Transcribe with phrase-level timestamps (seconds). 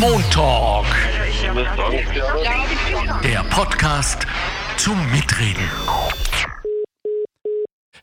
[0.00, 0.86] Montalk.
[3.22, 4.26] Der Podcast
[4.76, 5.68] zum Mitreden.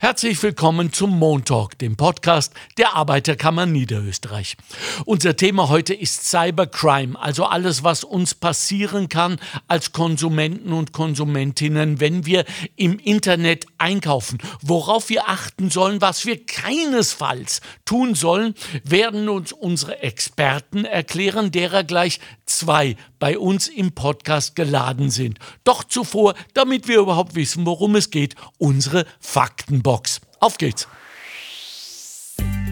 [0.01, 4.55] Herzlich willkommen zum Montalk, dem Podcast der Arbeiterkammer Niederösterreich.
[5.03, 11.99] Unser Thema heute ist Cybercrime, also alles, was uns passieren kann als Konsumenten und Konsumentinnen,
[11.99, 12.45] wenn wir
[12.77, 14.37] im Internet einkaufen.
[14.61, 21.83] Worauf wir achten sollen, was wir keinesfalls tun sollen, werden uns unsere Experten erklären, derer
[21.83, 25.39] gleich zwei bei uns im Podcast geladen sind.
[25.63, 30.21] Doch zuvor, damit wir überhaupt wissen, worum es geht, unsere Faktenbox.
[30.39, 30.87] Auf geht's!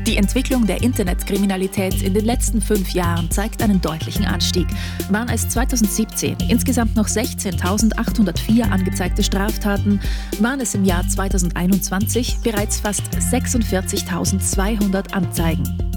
[0.08, 4.66] Die Entwicklung der Internetkriminalität in den letzten fünf Jahren zeigt einen deutlichen Anstieg.
[5.10, 10.00] Waren es 2017 insgesamt noch 16.804 angezeigte Straftaten,
[10.40, 15.97] waren es im Jahr 2021 bereits fast 46.200 Anzeigen.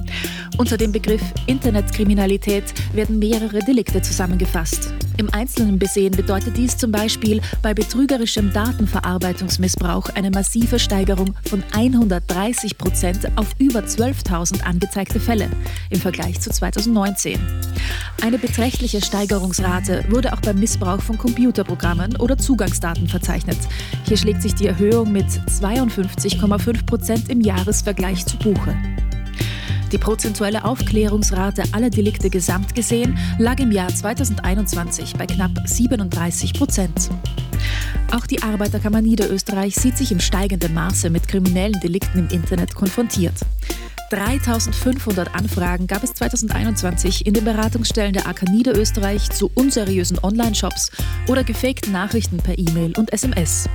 [0.57, 2.65] Unter dem Begriff Internetkriminalität
[2.95, 4.93] werden mehrere Delikte zusammengefasst.
[5.17, 12.79] Im Einzelnen besehen bedeutet dies zum Beispiel bei betrügerischem Datenverarbeitungsmissbrauch eine massive Steigerung von 130
[12.79, 15.51] Prozent auf über 12.000 angezeigte Fälle
[15.91, 17.39] im Vergleich zu 2019.
[18.23, 23.59] Eine beträchtliche Steigerungsrate wurde auch beim Missbrauch von Computerprogrammen oder Zugangsdaten verzeichnet.
[24.07, 28.75] Hier schlägt sich die Erhöhung mit 52,5 Prozent im Jahresvergleich zu Buche.
[29.93, 37.11] Die prozentuelle Aufklärungsrate aller Delikte gesamt gesehen lag im Jahr 2021 bei knapp 37 Prozent.
[38.13, 43.35] Auch die Arbeiterkammer Niederösterreich sieht sich im steigenden Maße mit kriminellen Delikten im Internet konfrontiert.
[44.11, 50.91] 3500 Anfragen gab es 2021 in den Beratungsstellen der AK Niederösterreich zu unseriösen Online-Shops
[51.29, 53.69] oder gefakten Nachrichten per E-Mail und SMS.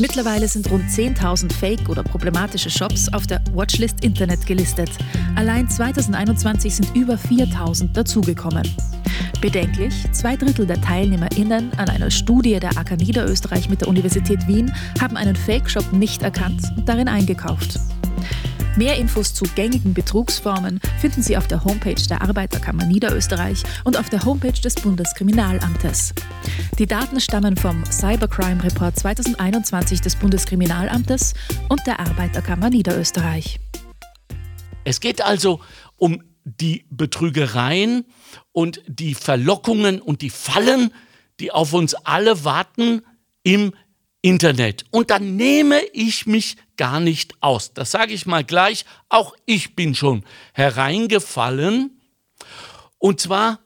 [0.00, 4.90] Mittlerweile sind rund 10.000 Fake- oder problematische Shops auf der Watchlist Internet gelistet.
[5.34, 8.62] Allein 2021 sind über 4.000 dazugekommen.
[9.40, 14.72] Bedenklich, zwei Drittel der TeilnehmerInnen an einer Studie der AK Niederösterreich mit der Universität Wien
[15.00, 17.80] haben einen Fake-Shop nicht erkannt und darin eingekauft.
[18.76, 24.08] Mehr Infos zu gängigen Betrugsformen finden Sie auf der Homepage der Arbeiterkammer Niederösterreich und auf
[24.08, 26.14] der Homepage des Bundeskriminalamtes.
[26.78, 31.34] Die Daten stammen vom Cybercrime Report 2021 des Bundeskriminalamtes
[31.68, 33.58] und der Arbeiterkammer Niederösterreich.
[34.84, 35.60] Es geht also
[35.96, 38.04] um die Betrügereien
[38.52, 40.92] und die Verlockungen und die Fallen,
[41.40, 43.02] die auf uns alle warten
[43.42, 43.72] im
[44.22, 44.84] Internet.
[44.90, 47.72] Und dann nehme ich mich gar nicht aus.
[47.72, 48.84] Das sage ich mal gleich.
[49.08, 52.00] Auch ich bin schon hereingefallen.
[52.98, 53.60] Und zwar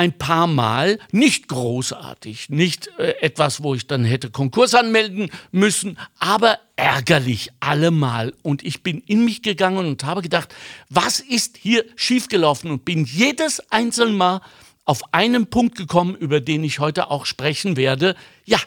[0.00, 5.98] ein paar Mal, nicht großartig, nicht äh, etwas, wo ich dann hätte Konkurs anmelden müssen,
[6.18, 8.32] aber ärgerlich allemal.
[8.42, 10.54] Und ich bin in mich gegangen und habe gedacht,
[10.88, 14.40] was ist hier schiefgelaufen und bin jedes einzelne Mal
[14.86, 18.16] auf einen Punkt gekommen, über den ich heute auch sprechen werde.
[18.46, 18.58] Ja,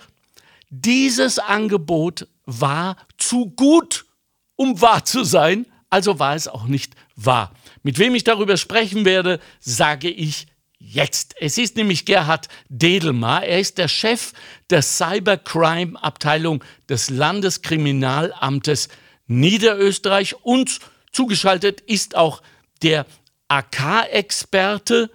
[0.75, 4.05] dieses Angebot war zu gut,
[4.55, 7.53] um wahr zu sein, also war es auch nicht wahr.
[7.83, 10.47] Mit wem ich darüber sprechen werde, sage ich
[10.79, 11.35] jetzt.
[11.39, 13.43] Es ist nämlich Gerhard Dedelmar.
[13.43, 14.33] Er ist der Chef
[14.71, 18.89] der Cybercrime-Abteilung des Landeskriminalamtes
[19.27, 20.79] Niederösterreich und
[21.11, 22.41] zugeschaltet ist auch
[22.81, 23.05] der
[23.47, 25.11] AK-Experte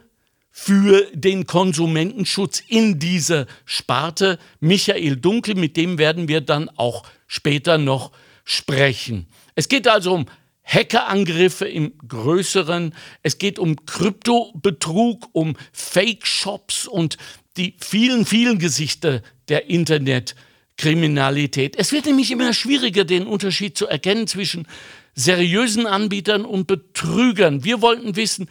[0.60, 4.40] für den Konsumentenschutz in dieser Sparte.
[4.58, 8.10] Michael Dunkel, mit dem werden wir dann auch später noch
[8.44, 9.28] sprechen.
[9.54, 10.26] Es geht also um
[10.64, 12.92] Hackerangriffe im größeren,
[13.22, 17.18] es geht um Kryptobetrug, um Fake-Shops und
[17.56, 21.76] die vielen, vielen Gesichter der Internetkriminalität.
[21.78, 24.66] Es wird nämlich immer schwieriger, den Unterschied zu erkennen zwischen
[25.14, 27.62] seriösen Anbietern und Betrügern.
[27.62, 28.48] Wir wollten wissen,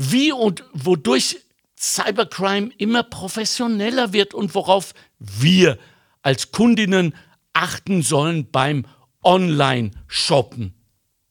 [0.00, 1.36] wie und wodurch
[1.78, 5.78] Cybercrime immer professioneller wird und worauf wir
[6.22, 7.14] als Kundinnen
[7.52, 8.86] achten sollen beim
[9.22, 10.74] Online-Shoppen.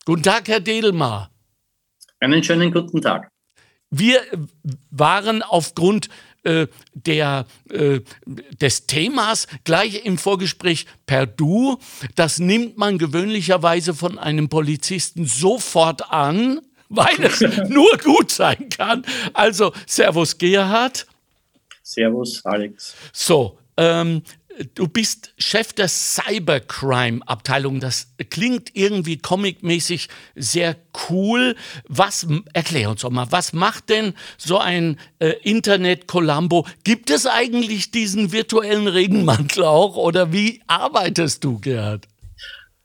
[0.05, 1.31] Guten Tag, Herr Dedelmar.
[2.19, 3.31] Einen schönen guten Tag.
[3.89, 4.21] Wir
[4.91, 6.09] waren aufgrund
[6.43, 11.79] äh, der, äh, des Themas gleich im Vorgespräch per Du.
[12.15, 17.39] Das nimmt man gewöhnlicherweise von einem Polizisten sofort an weil es
[17.69, 19.05] nur gut sein kann.
[19.33, 21.07] Also, Servus Gerhard.
[21.83, 22.95] Servus Alex.
[23.13, 24.23] So, ähm,
[24.75, 27.79] du bist Chef der Cybercrime-Abteilung.
[27.79, 30.75] Das klingt irgendwie comicmäßig sehr
[31.09, 31.55] cool.
[31.87, 36.67] Was, erklär uns doch mal, was macht denn so ein äh, Internet-Columbo?
[36.83, 42.07] Gibt es eigentlich diesen virtuellen Regenmantel auch oder wie arbeitest du, Gerhard?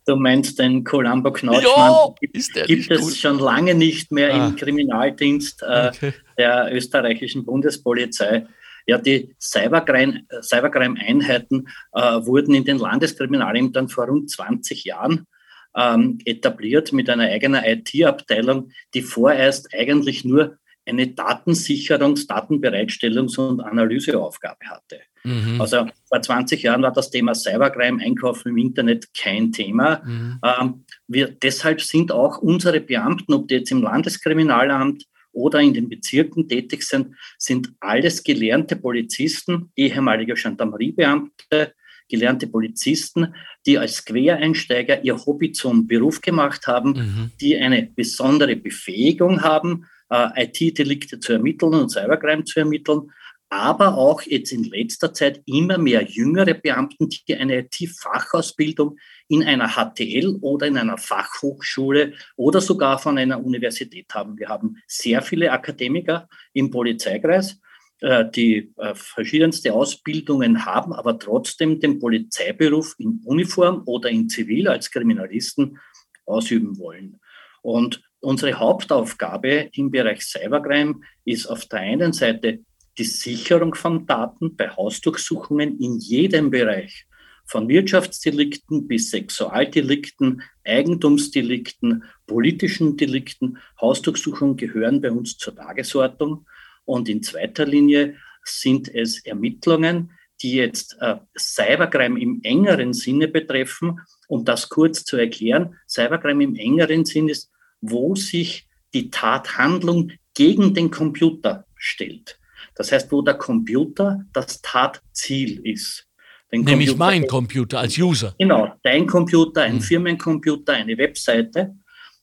[0.06, 2.14] Du meinst den Columbo Knautschmann?
[2.20, 3.14] Gibt, gibt es gut?
[3.14, 4.48] schon lange nicht mehr ah.
[4.48, 6.12] im Kriminaldienst äh, okay.
[6.36, 8.46] der österreichischen Bundespolizei.
[8.86, 15.26] Ja, die Cybercrime-Einheiten äh, wurden in den Landeskriminalämtern vor rund 20 Jahren
[15.74, 24.66] ähm, etabliert mit einer eigenen IT-Abteilung, die vorerst eigentlich nur eine Datensicherungs-, Datenbereitstellungs- und Analyseaufgabe
[24.66, 25.00] hatte.
[25.24, 25.60] Mhm.
[25.60, 30.02] Also vor 20 Jahren war das Thema Cybercrime, Einkaufen im Internet kein Thema.
[30.04, 30.40] Mhm.
[30.44, 35.88] Ähm, wir, deshalb sind auch unsere Beamten, ob die jetzt im Landeskriminalamt oder in den
[35.88, 41.74] Bezirken tätig sind, sind alles gelernte Polizisten, ehemalige Gendarmeriebeamte,
[42.08, 43.34] gelernte Polizisten,
[43.66, 47.30] die als Quereinsteiger ihr Hobby zum Beruf gemacht haben, mhm.
[47.40, 53.10] die eine besondere Befähigung haben, äh, IT-Delikte zu ermitteln und Cybercrime zu ermitteln,
[53.54, 58.96] aber auch jetzt in letzter Zeit immer mehr jüngere Beamten, die eine IT-Fachausbildung
[59.28, 64.38] in einer HTL oder in einer Fachhochschule oder sogar von einer Universität haben.
[64.38, 67.60] Wir haben sehr viele Akademiker im Polizeikreis,
[68.00, 74.66] äh, die äh, verschiedenste Ausbildungen haben, aber trotzdem den Polizeiberuf in Uniform oder in Zivil
[74.66, 75.78] als Kriminalisten
[76.26, 77.20] ausüben wollen.
[77.62, 82.60] Und unsere Hauptaufgabe im Bereich Cybercrime ist auf der einen Seite
[82.98, 87.06] die Sicherung von Daten bei Hausdurchsuchungen in jedem Bereich,
[87.46, 93.58] von Wirtschaftsdelikten bis Sexualdelikten, Eigentumsdelikten, politischen Delikten.
[93.80, 96.46] Hausdurchsuchungen gehören bei uns zur Tagesordnung.
[96.84, 104.00] Und in zweiter Linie sind es Ermittlungen, die jetzt äh, Cybercrime im engeren Sinne betreffen.
[104.26, 107.50] Um das kurz zu erklären, Cybercrime im engeren Sinn ist,
[107.90, 112.38] wo sich die Tathandlung gegen den Computer stellt.
[112.74, 116.06] Das heißt, wo der Computer das Tatziel ist.
[116.52, 118.34] Den Nämlich Computer, mein Computer als User.
[118.38, 119.80] Genau, dein Computer, ein hm.
[119.80, 121.74] Firmencomputer, eine Webseite.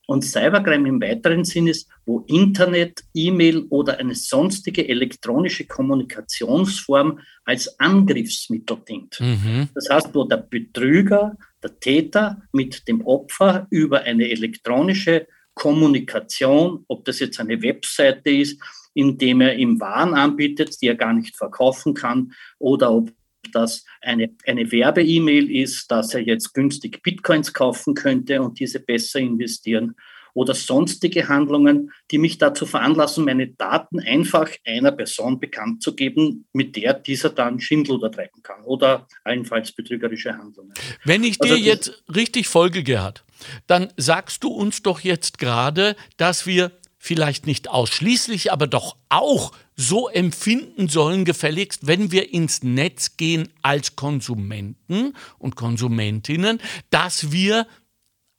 [0.08, 7.80] Und Cybercrime im weiteren Sinn ist, wo Internet, E-Mail oder eine sonstige elektronische Kommunikationsform als
[7.80, 9.22] Angriffsmittel dient.
[9.22, 9.70] Mhm.
[9.74, 17.06] Das heißt, wo der Betrüger, der Täter mit dem Opfer über eine elektronische Kommunikation, ob
[17.06, 18.62] das jetzt eine Webseite ist,
[18.94, 23.12] indem er ihm Waren anbietet, die er gar nicht verkaufen kann, oder ob
[23.54, 29.20] das eine, eine Werbe-E-Mail ist, dass er jetzt günstig Bitcoins kaufen könnte und diese besser
[29.20, 29.96] investieren
[30.34, 36.46] oder sonstige Handlungen, die mich dazu veranlassen, meine Daten einfach einer Person bekannt zu geben,
[36.54, 40.74] mit der dieser dann Schindluder treiben kann oder allenfalls betrügerische Handlungen.
[41.04, 43.24] Wenn ich dir also jetzt richtig folge, Gerhard,
[43.68, 49.54] dann sagst du uns doch jetzt gerade, dass wir vielleicht nicht ausschließlich, aber doch auch
[49.76, 56.62] so empfinden sollen, gefälligst, wenn wir ins Netz gehen als Konsumenten und Konsumentinnen,
[56.92, 57.66] dass wir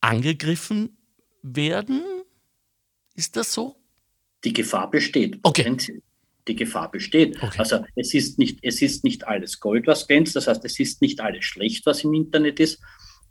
[0.01, 0.97] angegriffen
[1.43, 2.03] werden?
[3.15, 3.77] Ist das so?
[4.45, 5.39] Die Gefahr besteht.
[5.43, 5.77] Okay.
[6.49, 7.41] Die Gefahr besteht.
[7.43, 7.59] Okay.
[7.59, 10.35] Also es ist, nicht, es ist nicht alles Gold, was glänzt.
[10.35, 12.81] Das heißt, es ist nicht alles schlecht, was im Internet ist.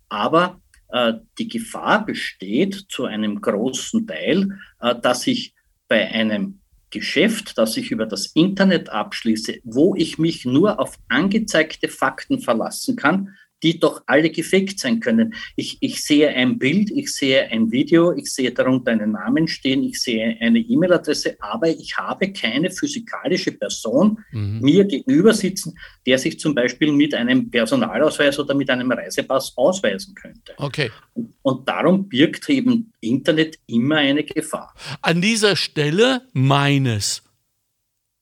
[0.07, 5.53] Aber äh, die Gefahr besteht zu einem großen Teil, äh, dass ich
[5.87, 11.87] bei einem Geschäft, das ich über das Internet abschließe, wo ich mich nur auf angezeigte
[11.87, 15.33] Fakten verlassen kann, die doch alle gefaked sein können.
[15.55, 19.83] Ich, ich sehe ein Bild, ich sehe ein Video, ich sehe darunter einen Namen stehen,
[19.83, 24.59] ich sehe eine E-Mail-Adresse, aber ich habe keine physikalische Person mhm.
[24.61, 30.15] mir gegenüber sitzen, der sich zum Beispiel mit einem Personalausweis oder mit einem Reisepass ausweisen
[30.15, 30.53] könnte.
[30.57, 30.91] Okay.
[31.13, 34.73] Und, und darum birgt eben Internet immer eine Gefahr.
[35.01, 37.23] An dieser Stelle meines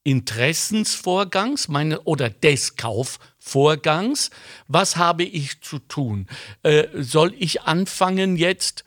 [0.10, 4.32] Interessensvorgangs meine, oder des Kaufvorgangs.
[4.68, 6.26] Was habe ich zu tun?
[6.64, 8.86] Äh, soll ich anfangen jetzt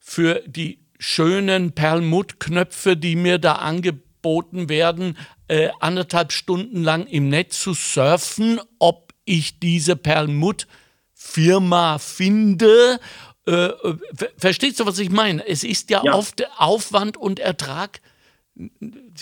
[0.00, 7.60] für die schönen Perlmuttknöpfe, die mir da angeboten werden, äh, anderthalb Stunden lang im Netz
[7.60, 13.00] zu surfen, ob ich diese Perlmutt-Firma finde?
[13.44, 13.96] Äh, äh
[14.36, 15.44] verstehst du, was ich meine?
[15.48, 16.14] Es ist ja, ja.
[16.14, 18.00] oft Aufwand und Ertrag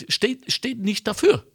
[0.07, 1.45] steht, steht nicht dafür.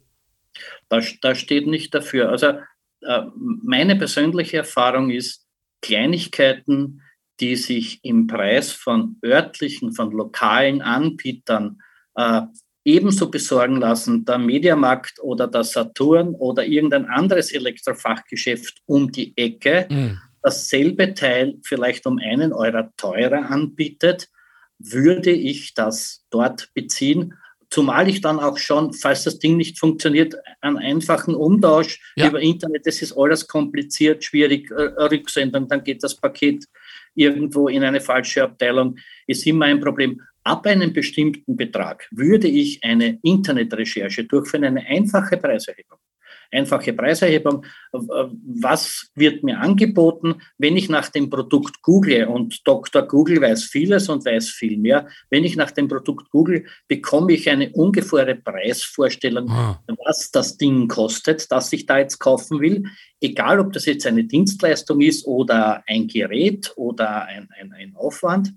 [0.88, 2.30] Das, das steht nicht dafür.
[2.30, 2.58] Also
[3.02, 5.46] äh, meine persönliche Erfahrung ist,
[5.82, 7.02] Kleinigkeiten,
[7.40, 11.80] die sich im Preis von örtlichen, von lokalen Anbietern
[12.14, 12.42] äh,
[12.84, 19.86] ebenso besorgen lassen, der Mediamarkt oder der Saturn oder irgendein anderes Elektrofachgeschäft um die Ecke,
[19.90, 20.20] mhm.
[20.42, 24.28] dasselbe Teil vielleicht um einen Euro teurer anbietet,
[24.78, 27.34] würde ich das dort beziehen
[27.74, 32.28] Zumal ich dann auch schon, falls das Ding nicht funktioniert, einen einfachen Umtausch ja.
[32.28, 36.66] über Internet, das ist alles kompliziert, schwierig, äh, Rücksendung, dann geht das Paket
[37.16, 40.20] irgendwo in eine falsche Abteilung, ist immer ein Problem.
[40.44, 45.98] Ab einem bestimmten Betrag würde ich eine Internetrecherche durchführen, eine einfache Preiserhebung
[46.54, 47.64] einfache Preiserhebung.
[47.92, 53.02] Was wird mir angeboten, wenn ich nach dem Produkt google und Dr.
[53.02, 55.08] Google weiß vieles und weiß viel mehr.
[55.30, 59.82] Wenn ich nach dem Produkt google, bekomme ich eine ungefähre Preisvorstellung, ah.
[60.04, 62.84] was das Ding kostet, das ich da jetzt kaufen will.
[63.20, 68.54] Egal, ob das jetzt eine Dienstleistung ist oder ein Gerät oder ein, ein, ein Aufwand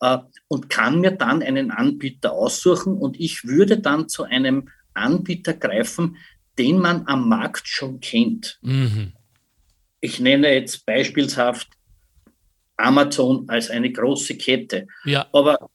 [0.00, 0.18] äh,
[0.48, 6.16] und kann mir dann einen Anbieter aussuchen und ich würde dann zu einem Anbieter greifen,
[6.62, 8.60] den man am Markt schon kennt.
[8.62, 9.12] Mhm.
[10.00, 11.68] Ich nenne jetzt beispielshaft
[12.76, 14.86] Amazon als eine große Kette.
[15.04, 15.26] Ja.
[15.32, 15.70] Aber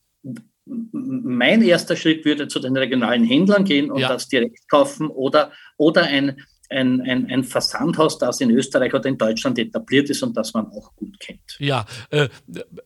[0.65, 4.08] mein erster Schritt würde zu den regionalen Händlern gehen und ja.
[4.08, 9.17] das direkt kaufen oder, oder ein, ein, ein, ein, Versandhaus, das in Österreich oder in
[9.17, 11.58] Deutschland etabliert ist und das man auch gut kennt.
[11.60, 12.29] Ja, äh,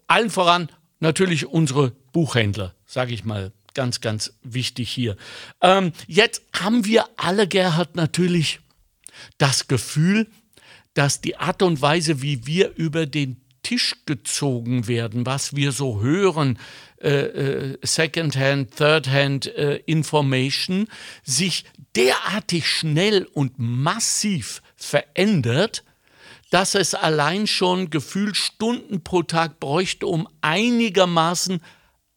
[0.07, 5.15] allen voran natürlich unsere Buchhändler, sage ich mal ganz, ganz wichtig hier.
[5.61, 8.59] Ähm, jetzt haben wir alle, Gerhard, natürlich
[9.37, 10.27] das Gefühl,
[10.93, 16.01] dass die Art und Weise, wie wir über den Tisch gezogen werden, was wir so
[16.01, 16.57] hören,
[17.01, 20.87] äh, äh, Secondhand, Thirdhand äh, Information,
[21.23, 25.83] sich derartig schnell und massiv verändert,
[26.49, 31.61] dass es allein schon gefühlt Stunden pro Tag bräuchte, um einigermaßen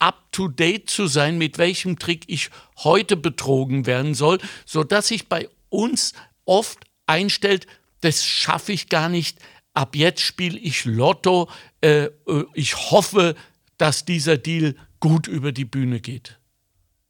[0.04, 6.12] up-to-date zu sein, mit welchem Trick ich heute betrogen werden soll, sodass sich bei uns
[6.44, 7.66] oft einstellt,
[8.02, 9.38] das schaffe ich gar nicht,
[9.72, 11.48] ab jetzt spiele ich Lotto,
[11.80, 13.34] äh, äh, ich hoffe,
[13.78, 16.38] dass dieser Deal gut über die Bühne geht.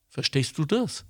[0.08, 1.04] Verstehst du das?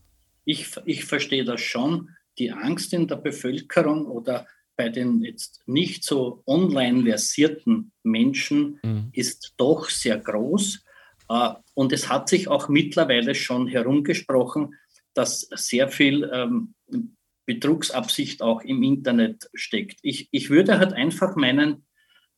[0.47, 2.09] Ich, ich verstehe das schon.
[2.39, 9.11] Die Angst in der Bevölkerung oder bei den jetzt nicht so online versierten Menschen mhm.
[9.13, 10.84] ist doch sehr groß.
[11.29, 14.75] Äh, und es hat sich auch mittlerweile schon herumgesprochen,
[15.15, 16.75] dass sehr viel ähm,
[17.47, 19.99] Betrugsabsicht auch im Internet steckt.
[20.03, 21.87] Ich, ich würde halt einfach meinen,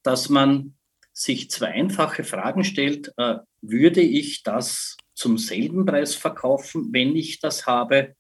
[0.03, 0.77] dass man
[1.13, 3.13] sich zwei einfache Fragen stellt.
[3.17, 8.15] Äh, würde ich das zum selben Preis verkaufen, wenn ich das habe?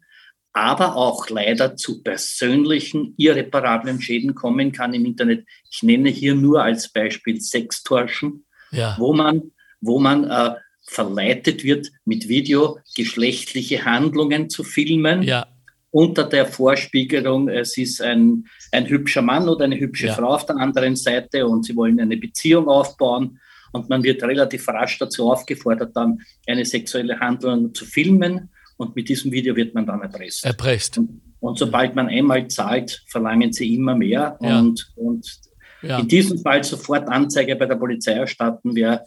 [0.53, 5.45] aber auch leider zu persönlichen, irreparablen Schäden kommen kann im Internet.
[5.69, 8.95] Ich nenne hier nur als Beispiel Sextorschen, ja.
[8.97, 15.23] wo man, wo man äh, verleitet wird, mit Video geschlechtliche Handlungen zu filmen.
[15.23, 15.47] Ja.
[15.91, 20.13] Unter der Vorspiegelung, es ist ein, ein hübscher Mann oder eine hübsche ja.
[20.13, 23.39] Frau auf der anderen Seite und sie wollen eine Beziehung aufbauen
[23.71, 29.09] und man wird relativ rasch dazu aufgefordert, dann eine sexuelle Handlung zu filmen und mit
[29.09, 30.45] diesem Video wird man dann erpresst.
[30.45, 30.97] Erpresst.
[30.97, 34.59] Und, und sobald man einmal zahlt, verlangen sie immer mehr ja.
[34.59, 35.27] und, und
[35.81, 35.99] ja.
[35.99, 39.05] in diesem Fall sofort Anzeige bei der Polizei erstatten wäre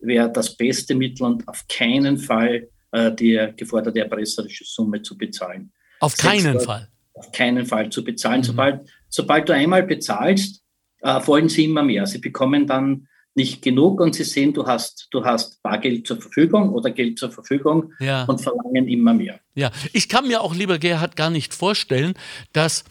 [0.00, 5.72] wär das beste Mittel und auf keinen Fall äh, die geforderte erpresserische Summe zu bezahlen.
[6.00, 6.88] Auf keinen Fall.
[7.14, 8.40] Auf keinen Fall zu bezahlen.
[8.40, 8.44] Mhm.
[8.44, 10.62] Sobald, sobald du einmal bezahlst,
[11.00, 12.06] äh, wollen sie immer mehr.
[12.06, 16.74] Sie bekommen dann nicht genug und sie sehen, du hast, du hast Bargeld zur Verfügung
[16.74, 18.24] oder Geld zur Verfügung ja.
[18.24, 19.40] und verlangen immer mehr.
[19.54, 22.14] Ja, ich kann mir auch, lieber Gerhard, gar nicht vorstellen,
[22.52, 22.84] dass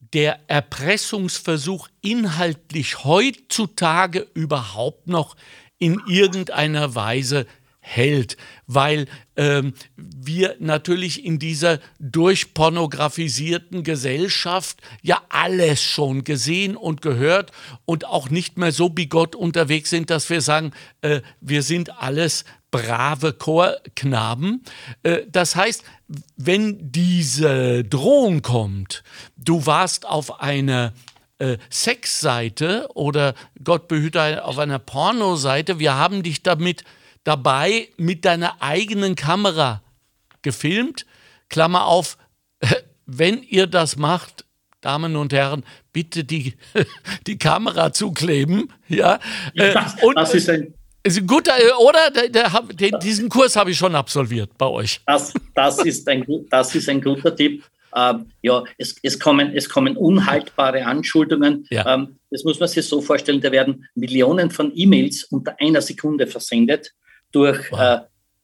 [0.00, 5.36] der Erpressungsversuch inhaltlich heutzutage überhaupt noch
[5.78, 7.46] in irgendeiner Weise
[7.86, 17.52] hält, weil ähm, wir natürlich in dieser durchpornografisierten Gesellschaft ja alles schon gesehen und gehört
[17.84, 20.72] und auch nicht mehr so bigott unterwegs sind, dass wir sagen,
[21.02, 24.64] äh, wir sind alles brave Chorknaben.
[25.02, 25.84] Äh, das heißt,
[26.36, 29.04] wenn diese Drohung kommt,
[29.36, 30.94] du warst auf einer
[31.38, 36.84] äh, Sexseite oder Gott behüte auf einer Pornoseite, wir haben dich damit
[37.24, 39.82] dabei mit deiner eigenen Kamera
[40.42, 41.06] gefilmt.
[41.48, 42.16] Klammer auf,
[43.06, 44.44] wenn ihr das macht,
[44.80, 46.54] Damen und Herren, bitte die,
[47.26, 48.70] die Kamera zukleben.
[48.88, 49.18] Ja,
[49.54, 50.74] das, und, das ist ein
[51.06, 52.10] ist gut, äh, oder?
[52.10, 55.00] Der, der, der, diesen Kurs habe ich schon absolviert bei euch.
[55.06, 57.62] Das, das, ist, ein, das ist ein guter Tipp.
[57.94, 61.66] Ähm, ja, es, es, kommen, es kommen unhaltbare Anschuldigungen.
[61.70, 61.94] Ja.
[61.94, 66.26] Ähm, das muss man sich so vorstellen, da werden Millionen von E-Mails unter einer Sekunde
[66.26, 66.92] versendet
[67.34, 68.02] durch wow.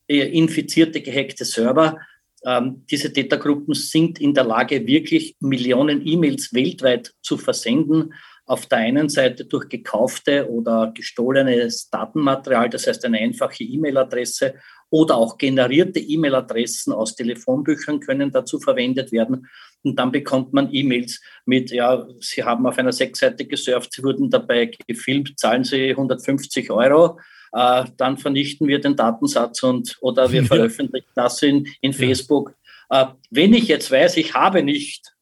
[0.08, 1.98] äh, infizierte, gehackte Server.
[2.44, 8.14] Ähm, diese Tätergruppen sind in der Lage, wirklich Millionen E-Mails weltweit zu versenden.
[8.46, 14.54] Auf der einen Seite durch gekaufte oder gestohlenes Datenmaterial, das heißt eine einfache E-Mail-Adresse
[14.88, 19.46] oder auch generierte E-Mail-Adressen aus Telefonbüchern können dazu verwendet werden.
[19.82, 24.30] Und dann bekommt man E-Mails mit, ja, Sie haben auf einer Sechsseite gesurft, Sie wurden
[24.30, 27.20] dabei gefilmt, zahlen Sie 150 Euro
[27.52, 32.54] äh, dann vernichten wir den Datensatz und oder wir veröffentlichen das in, in Facebook.
[32.90, 35.14] Äh, wenn ich jetzt weiß, ich habe nicht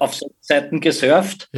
[0.00, 1.48] auf Seiten gesurft,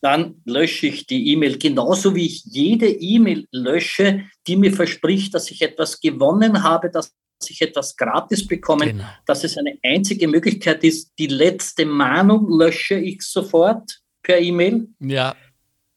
[0.00, 5.50] dann lösche ich die E-Mail, genauso wie ich jede E-Mail lösche, die mir verspricht, dass
[5.50, 7.14] ich etwas gewonnen habe, dass
[7.48, 9.04] ich etwas gratis bekomme, genau.
[9.26, 14.88] dass es eine einzige Möglichkeit ist, die letzte Mahnung lösche ich sofort per E-Mail.
[15.00, 15.34] Ja.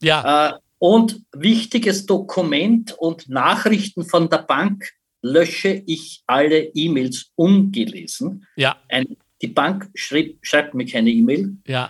[0.02, 0.50] Ja.
[0.50, 4.91] Äh, und wichtiges Dokument und Nachrichten von der Bank
[5.22, 8.46] lösche ich alle E-Mails ungelesen.
[8.55, 8.77] Ja.
[8.89, 11.58] Ein, die Bank schrieb, schreibt mir keine E-Mail.
[11.65, 11.89] Ja.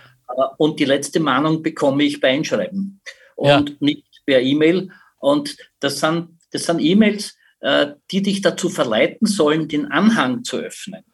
[0.58, 3.00] Und die letzte Mahnung bekomme ich bei Einschreiben
[3.36, 3.76] und ja.
[3.80, 4.90] nicht per E-Mail.
[5.18, 10.56] Und das sind, das sind E-Mails, äh, die dich dazu verleiten sollen, den Anhang zu
[10.56, 11.04] öffnen.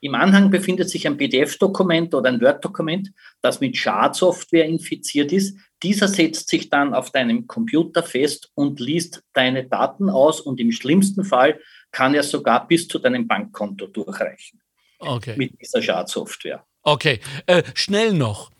[0.00, 3.10] Im Anhang befindet sich ein PDF-Dokument oder ein Word-Dokument,
[3.42, 5.58] das mit Schadsoftware infiziert ist.
[5.82, 10.72] Dieser setzt sich dann auf deinem Computer fest und liest deine Daten aus und im
[10.72, 11.58] schlimmsten Fall
[11.90, 14.60] kann er sogar bis zu deinem Bankkonto durchreichen.
[14.98, 15.34] Okay.
[15.36, 16.64] Mit dieser Schadsoftware.
[16.82, 18.50] Okay, äh, schnell noch.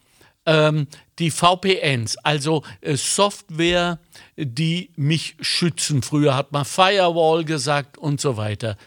[0.46, 0.86] Ähm,
[1.18, 3.98] die VPNs, also äh, Software,
[4.36, 6.02] die mich schützen.
[6.02, 8.78] Früher hat man Firewall gesagt und so weiter.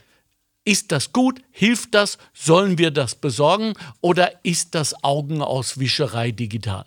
[0.65, 1.41] Ist das gut?
[1.51, 2.17] Hilft das?
[2.33, 3.73] Sollen wir das besorgen?
[4.01, 6.85] Oder ist das Augenauswischerei digital?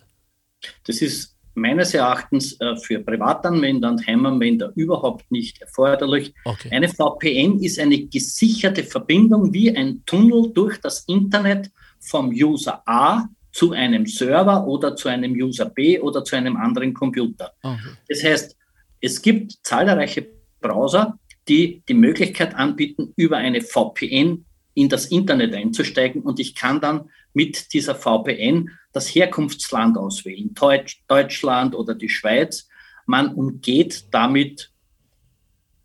[0.84, 6.34] Das ist meines Erachtens äh, für Privatanwender und Heimanwender überhaupt nicht erforderlich.
[6.44, 6.68] Okay.
[6.70, 13.28] Eine VPN ist eine gesicherte Verbindung wie ein Tunnel durch das Internet vom User A
[13.52, 17.52] zu einem Server oder zu einem User B oder zu einem anderen Computer.
[17.62, 17.78] Okay.
[18.08, 18.56] Das heißt,
[19.00, 20.26] es gibt zahlreiche
[20.60, 26.82] Browser, die die Möglichkeit anbieten, über eine VPN in das Internet einzusteigen und ich kann
[26.82, 32.66] dann mit dieser VPN das Herkunftsland auswählen, Deutsch, Deutschland oder die Schweiz.
[33.04, 34.72] Man umgeht damit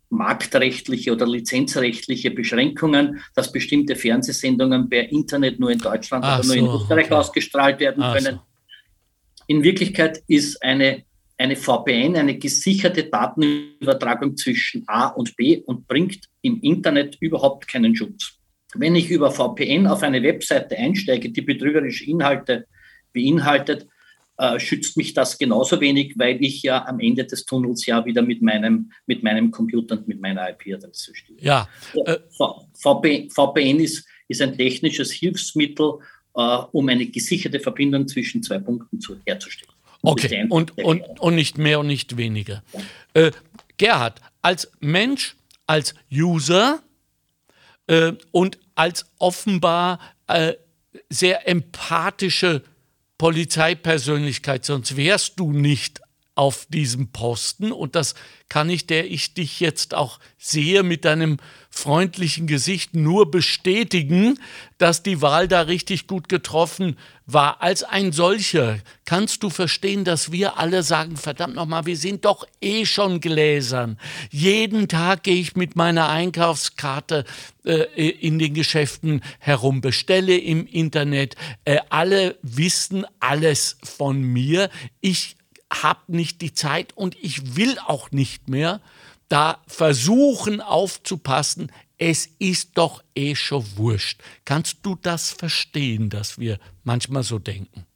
[0.08, 6.54] marktrechtliche oder lizenzrechtliche Beschränkungen, dass bestimmte Fernsehsendungen per Internet nur in Deutschland Ach oder nur
[6.54, 7.14] so, in Österreich okay.
[7.14, 8.36] ausgestrahlt werden Ach können.
[8.36, 8.40] So.
[9.48, 11.04] In Wirklichkeit ist eine
[11.38, 17.96] eine VPN, eine gesicherte Datenübertragung zwischen A und B und bringt im Internet überhaupt keinen
[17.96, 18.38] Schutz.
[18.74, 22.66] Wenn ich über VPN auf eine Webseite einsteige, die betrügerische Inhalte
[23.12, 23.86] beinhaltet,
[24.38, 28.22] äh, schützt mich das genauso wenig, weil ich ja am Ende des Tunnels ja wieder
[28.22, 31.38] mit meinem, mit meinem Computer und mit meiner IP-Adresse stehe.
[31.40, 31.68] Ja.
[32.06, 32.18] Äh,
[32.72, 35.98] VPN, VPN ist, ist ein technisches Hilfsmittel,
[36.34, 36.40] äh,
[36.72, 39.72] um eine gesicherte Verbindung zwischen zwei Punkten zu, herzustellen.
[40.02, 42.64] Okay, und, und, und nicht mehr und nicht weniger.
[43.14, 43.30] Äh,
[43.76, 46.82] Gerhard, als Mensch, als User
[47.86, 50.54] äh, und als offenbar äh,
[51.08, 52.62] sehr empathische
[53.18, 56.00] Polizeipersönlichkeit, sonst wärst du nicht
[56.34, 58.14] auf diesem Posten und das
[58.48, 61.38] kann ich, der ich dich jetzt auch sehe mit deinem
[61.70, 64.38] freundlichen Gesicht, nur bestätigen,
[64.76, 67.62] dass die Wahl da richtig gut getroffen war.
[67.62, 72.46] Als ein solcher kannst du verstehen, dass wir alle sagen, verdammt nochmal, wir sind doch
[72.60, 73.98] eh schon gläsern.
[74.30, 77.24] Jeden Tag gehe ich mit meiner Einkaufskarte
[77.64, 81.36] äh, in den Geschäften herum, bestelle im Internet.
[81.64, 84.68] Äh, alle wissen alles von mir.
[85.00, 85.36] Ich
[85.72, 88.80] habe nicht die Zeit und ich will auch nicht mehr
[89.28, 91.72] da versuchen aufzupassen.
[91.96, 94.20] Es ist doch eh schon wurscht.
[94.44, 97.86] Kannst du das verstehen, dass wir manchmal so denken?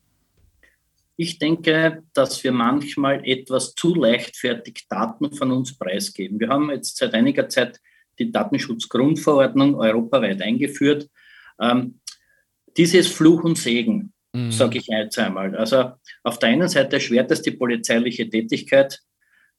[1.19, 6.39] Ich denke, dass wir manchmal etwas zu leichtfertig Daten von uns preisgeben.
[6.41, 7.81] Wir haben jetzt seit einiger Zeit
[8.19, 11.09] die Datenschutzgrundverordnung europaweit eingeführt.
[11.61, 12.01] Ähm,
[12.77, 14.53] dieses Fluch und Segen mhm.
[14.53, 15.57] sage ich jetzt einmal.
[15.57, 19.01] Also auf der einen Seite erschwert es die polizeiliche Tätigkeit,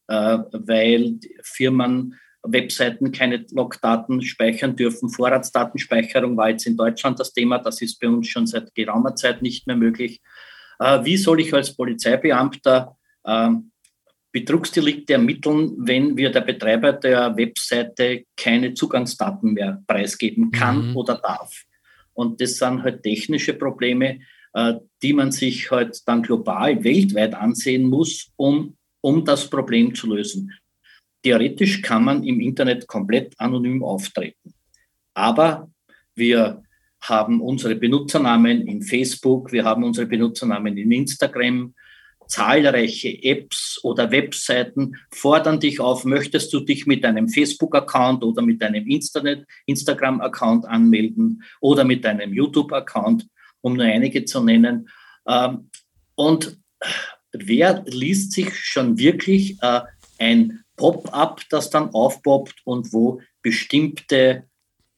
[0.08, 5.10] äh, weil Firmen Webseiten keine Logdaten speichern dürfen.
[5.10, 7.60] Vorratsdatenspeicherung war jetzt in Deutschland das Thema.
[7.60, 10.22] Das ist bei uns schon seit geraumer Zeit nicht mehr möglich.
[10.80, 13.50] Äh, wie soll ich als Polizeibeamter äh,
[14.32, 20.98] Betrugsdelikte ermitteln, wenn wir der Betreiber der Webseite keine Zugangsdaten mehr preisgeben kann mhm.
[20.98, 21.64] oder darf?
[22.14, 24.20] Und das sind halt technische Probleme,
[25.04, 30.52] die man sich halt dann global, weltweit ansehen muss, um, um das Problem zu lösen.
[31.24, 34.54] Theoretisch kann man im Internet komplett anonym auftreten.
[35.14, 35.70] Aber
[36.16, 36.64] wir
[37.02, 41.74] haben unsere Benutzernamen in Facebook, wir haben unsere Benutzernamen in Instagram,
[42.28, 48.62] zahlreiche Apps oder Webseiten fordern dich auf, möchtest du dich mit deinem Facebook-Account oder mit
[48.62, 48.86] deinem
[49.66, 53.28] Instagram-Account anmelden oder mit deinem YouTube-Account
[53.62, 54.90] um nur einige zu nennen.
[55.28, 55.70] Ähm,
[56.16, 56.58] und
[57.32, 59.82] wer liest sich schon wirklich äh,
[60.20, 64.44] ein Pop-up, das dann aufpoppt und wo bestimmte,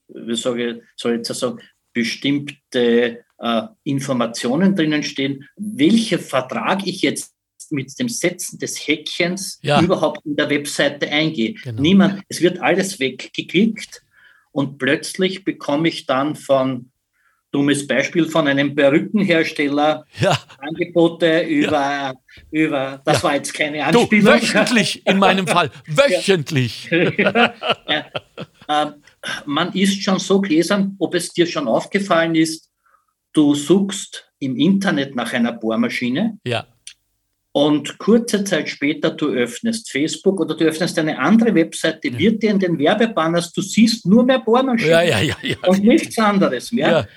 [0.08, 1.60] wie soll ich, soll ich jetzt sagen,
[1.92, 7.34] bestimmte äh, Informationen drinnen stehen, welcher Vertrag ich jetzt
[7.70, 9.80] mit dem Setzen des Häkchens ja.
[9.80, 11.54] überhaupt in der Webseite eingehe.
[11.54, 11.80] Genau.
[11.80, 14.02] Niemand, es wird alles weggeklickt
[14.52, 16.90] und plötzlich bekomme ich dann von
[17.52, 20.38] dummes Beispiel von einem Perückenhersteller, ja.
[20.58, 22.14] Angebote über, ja.
[22.50, 23.22] über, das ja.
[23.24, 24.24] war jetzt keine Anspielung.
[24.24, 26.90] Du, wöchentlich in meinem Fall, wöchentlich.
[26.92, 27.52] äh,
[29.46, 32.70] man ist schon so gläsern, ob es dir schon aufgefallen ist,
[33.32, 36.38] du suchst im Internet nach einer Bohrmaschine.
[36.44, 36.66] Ja.
[37.52, 42.18] Und kurze Zeit später, du öffnest Facebook oder du öffnest eine andere Webseite, ja.
[42.18, 45.56] wird dir in den Werbebanners, du siehst nur mehr Bohrmaschinen ja, ja, ja, ja.
[45.66, 47.08] und nichts anderes mehr.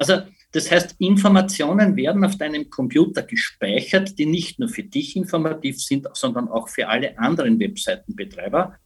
[0.00, 5.80] Also das heißt, Informationen werden auf deinem Computer gespeichert, die nicht nur für dich informativ
[5.80, 8.76] sind, sondern auch für alle anderen Webseitenbetreiber.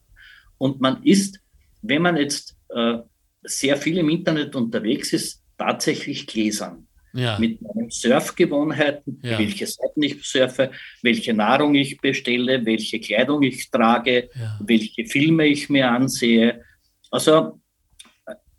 [0.57, 1.39] Und man ist,
[1.81, 2.97] wenn man jetzt äh,
[3.43, 6.87] sehr viel im Internet unterwegs ist, tatsächlich gläsern.
[7.13, 7.39] Ja.
[7.39, 9.39] Mit meinen Surfgewohnheiten, ja.
[9.39, 14.59] welche Seiten ich surfe, welche Nahrung ich bestelle, welche Kleidung ich trage, ja.
[14.61, 16.61] welche Filme ich mir ansehe.
[17.09, 17.61] Also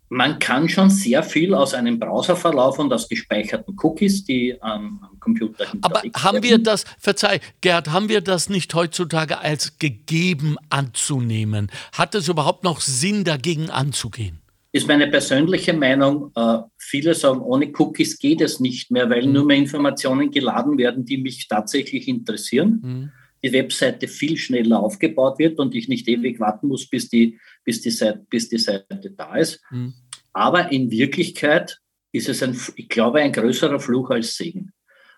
[0.09, 5.19] man kann schon sehr viel aus einem Browserverlauf und aus gespeicherten Cookies, die ähm, am
[5.19, 11.69] Computer Aber haben wir das, verzeih, Gerd, haben wir das nicht heutzutage als gegeben anzunehmen?
[11.91, 14.39] Hat es überhaupt noch Sinn, dagegen anzugehen?
[14.71, 16.31] Ist meine persönliche Meinung.
[16.35, 19.33] Äh, viele sagen, ohne Cookies geht es nicht mehr, weil mhm.
[19.33, 22.79] nur mehr Informationen geladen werden, die mich tatsächlich interessieren.
[22.83, 23.11] Mhm
[23.43, 27.81] die Webseite viel schneller aufgebaut wird und ich nicht ewig warten muss, bis die, bis
[27.81, 29.61] die, Seite, bis die Seite da ist.
[29.71, 29.93] Mhm.
[30.33, 31.79] Aber in Wirklichkeit
[32.11, 34.71] ist es, ein, ich glaube, ein größerer Fluch als Segen,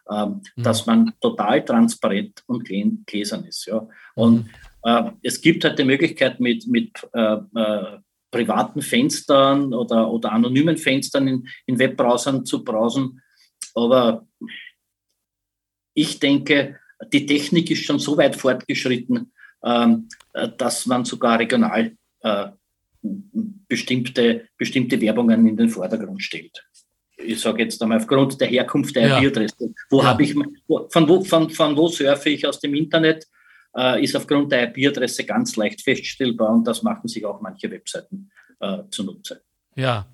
[0.10, 0.64] ähm, mhm.
[0.64, 3.66] dass man total transparent und gläsern ist.
[3.66, 3.88] Ja.
[4.16, 4.50] Und mhm.
[4.84, 8.00] äh, es gibt halt die Möglichkeit, mit, mit äh, äh,
[8.32, 13.22] privaten Fenstern oder, oder anonymen Fenstern in, in Webbrowsern zu browsen.
[13.74, 14.28] Aber
[15.94, 19.32] ich denke, die Technik ist schon so weit fortgeschritten,
[19.64, 22.48] ähm, äh, dass man sogar regional äh,
[23.02, 26.66] bestimmte, bestimmte Werbungen in den Vordergrund stellt.
[27.18, 29.20] Ich sage jetzt einmal aufgrund der Herkunft der ja.
[29.20, 29.74] IP-Adresse.
[29.90, 30.08] Wo ja.
[30.08, 33.26] habe ich, von wo, von, von wo surfe ich aus dem Internet,
[33.78, 38.32] äh, ist aufgrund der IP-Adresse ganz leicht feststellbar und das machen sich auch manche Webseiten
[38.60, 39.42] äh, zunutze.
[39.76, 40.08] Ja,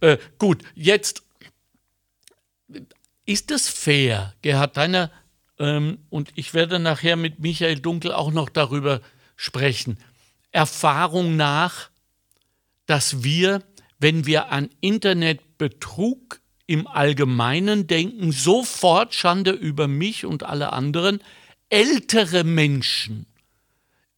[0.00, 1.22] äh, gut, jetzt
[3.26, 5.10] ist es fair, Gerhard, deiner
[5.60, 9.02] und ich werde nachher mit Michael Dunkel auch noch darüber
[9.36, 9.98] sprechen.
[10.52, 11.90] Erfahrung nach,
[12.86, 13.62] dass wir,
[13.98, 21.22] wenn wir an Internetbetrug im Allgemeinen denken, sofort Schande über mich und alle anderen.
[21.68, 23.26] ältere Menschen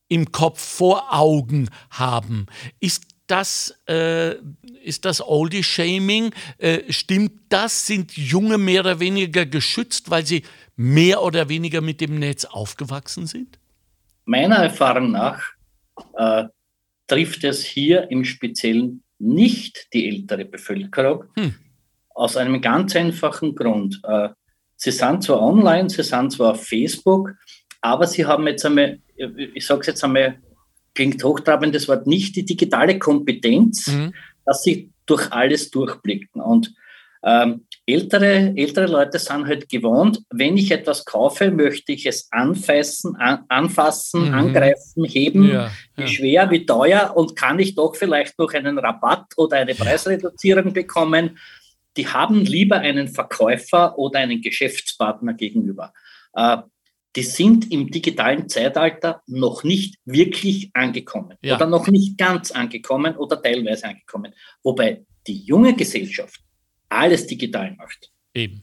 [0.09, 2.47] im Kopf vor Augen haben.
[2.81, 4.37] Ist das, äh,
[4.85, 6.35] ist das Oldie-Shaming?
[6.59, 7.87] Äh, stimmt das?
[7.87, 10.45] Sind Junge mehr oder weniger geschützt, weil sie
[10.83, 13.59] mehr oder weniger mit dem Netz aufgewachsen sind?
[14.25, 15.41] Meiner Erfahrung nach
[16.17, 16.45] äh,
[17.07, 21.25] trifft es hier im Speziellen nicht die ältere Bevölkerung.
[21.35, 21.55] Hm.
[22.15, 24.01] Aus einem ganz einfachen Grund.
[24.03, 24.31] Äh,
[24.77, 27.35] sie sind zwar online, sie sind zwar auf Facebook,
[27.81, 30.39] aber sie haben jetzt einmal, ich sage es jetzt einmal,
[30.95, 34.13] klingt hochtrabend das Wort, nicht die digitale Kompetenz, mhm.
[34.45, 36.41] dass sie durch alles durchblicken.
[36.41, 36.75] Und
[37.23, 43.17] ähm, ältere, ältere Leute sind halt gewohnt, wenn ich etwas kaufe, möchte ich es anfassen,
[43.17, 44.35] an, anfassen, mhm.
[44.35, 46.07] angreifen, heben, ja, wie ja.
[46.09, 51.39] schwer, wie teuer und kann ich doch vielleicht noch einen Rabatt oder eine Preisreduzierung bekommen.
[51.97, 55.93] Die haben lieber einen Verkäufer oder einen Geschäftspartner gegenüber.
[56.35, 56.59] Äh,
[57.15, 61.57] die sind im digitalen Zeitalter noch nicht wirklich angekommen ja.
[61.57, 64.33] oder noch nicht ganz angekommen oder teilweise angekommen.
[64.63, 66.41] Wobei die junge Gesellschaft
[66.93, 68.11] alles digital macht.
[68.35, 68.63] Eben.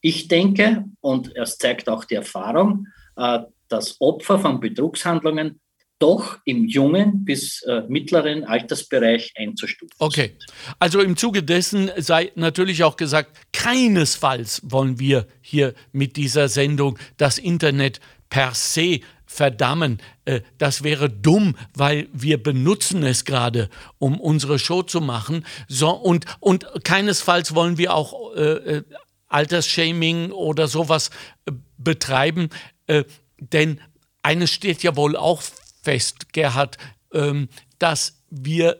[0.00, 5.60] Ich denke, und es zeigt auch die Erfahrung, äh, dass Opfer von Betrugshandlungen
[6.02, 9.94] doch im jungen bis äh, mittleren Altersbereich einzustufen.
[10.00, 10.36] Okay,
[10.80, 16.98] also im Zuge dessen sei natürlich auch gesagt, keinesfalls wollen wir hier mit dieser Sendung
[17.18, 18.98] das Internet per se
[19.32, 20.00] verdammen.
[20.24, 25.46] Äh, das wäre dumm, weil wir benutzen es gerade, um unsere Show zu machen.
[25.68, 28.82] So, und, und keinesfalls wollen wir auch äh, äh
[29.28, 31.08] Altersshaming oder sowas
[31.46, 32.50] äh, betreiben,
[32.86, 33.04] äh,
[33.38, 33.80] denn
[34.20, 35.42] eines steht ja wohl auch
[35.82, 36.76] fest, Gerhard,
[37.14, 38.76] ähm, dass wir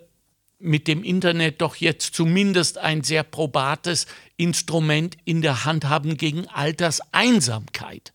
[0.62, 6.46] mit dem Internet doch jetzt zumindest ein sehr probates Instrument in der Hand haben gegen
[6.48, 8.12] Alterseinsamkeit.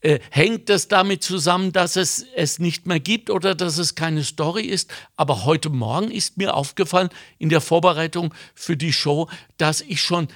[0.00, 4.24] Äh, hängt das damit zusammen, dass es es nicht mehr gibt oder dass es keine
[4.24, 4.90] Story ist?
[5.16, 10.28] Aber heute Morgen ist mir aufgefallen in der Vorbereitung für die Show, dass ich schon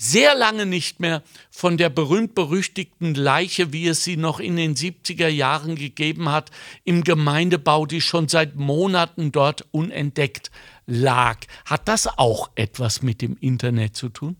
[0.00, 5.26] sehr lange nicht mehr von der berühmt-berüchtigten Leiche, wie es sie noch in den 70er
[5.26, 6.52] Jahren gegeben hat,
[6.84, 10.52] im Gemeindebau, die schon seit Monaten dort unentdeckt
[10.88, 11.38] lag.
[11.66, 14.36] Hat das auch etwas mit dem Internet zu tun?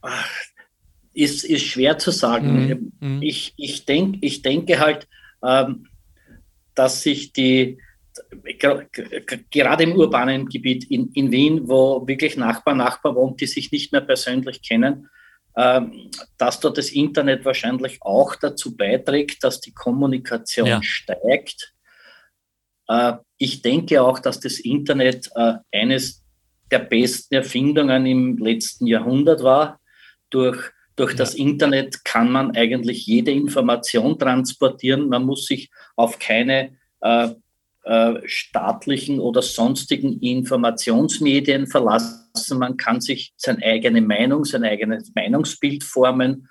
[0.00, 0.28] Ach,
[1.12, 2.92] ist, ist schwer zu sagen.
[3.00, 3.22] Mhm.
[3.22, 5.08] Ich, ich, denk, ich denke halt,
[5.44, 5.88] ähm,
[6.74, 7.78] dass sich die,
[9.50, 13.92] gerade im urbanen Gebiet in, in Wien, wo wirklich Nachbar, Nachbar wohnt, die sich nicht
[13.92, 15.08] mehr persönlich kennen,
[15.56, 20.82] ähm, dass dort das Internet wahrscheinlich auch dazu beiträgt, dass die Kommunikation ja.
[20.82, 21.74] steigt.
[22.88, 26.22] Äh, ich denke auch, dass das Internet äh, eines
[26.70, 29.80] der besten Erfindungen im letzten Jahrhundert war.
[30.30, 30.58] Durch,
[30.96, 31.18] durch ja.
[31.18, 35.08] das Internet kann man eigentlich jede Information transportieren.
[35.08, 37.30] Man muss sich auf keine äh,
[37.84, 42.58] äh, staatlichen oder sonstigen Informationsmedien verlassen.
[42.58, 46.48] Man kann sich seine eigene Meinung, sein eigenes Meinungsbild formen.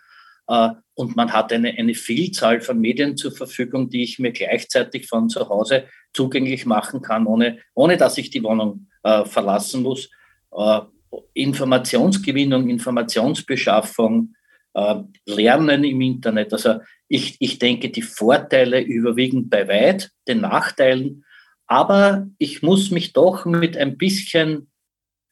[0.47, 5.07] Äh, und man hat eine, eine Vielzahl von Medien zur Verfügung, die ich mir gleichzeitig
[5.07, 10.09] von zu Hause zugänglich machen kann, ohne, ohne dass ich die Wohnung äh, verlassen muss.
[10.55, 10.81] Äh,
[11.33, 14.35] Informationsgewinnung, Informationsbeschaffung,
[14.73, 14.95] äh,
[15.25, 16.53] Lernen im Internet.
[16.53, 21.25] Also ich, ich denke, die Vorteile überwiegen bei weit den Nachteilen,
[21.67, 24.71] aber ich muss mich doch mit ein bisschen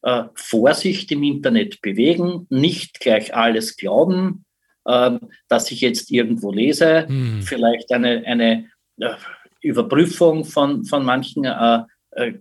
[0.02, 4.46] äh, Vorsicht im Internet bewegen, nicht gleich alles glauben,
[4.86, 7.42] äh, dass ich jetzt irgendwo lese, hm.
[7.42, 9.16] vielleicht eine, eine äh,
[9.62, 12.34] Überprüfung von, von manchen äh, äh,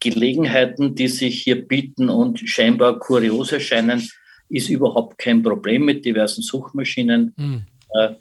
[0.00, 4.08] Gelegenheiten, die sich hier bieten und scheinbar kurios erscheinen,
[4.48, 7.34] ist überhaupt kein Problem mit diversen Suchmaschinen.
[7.36, 7.66] Hm.
[7.98, 8.14] Äh,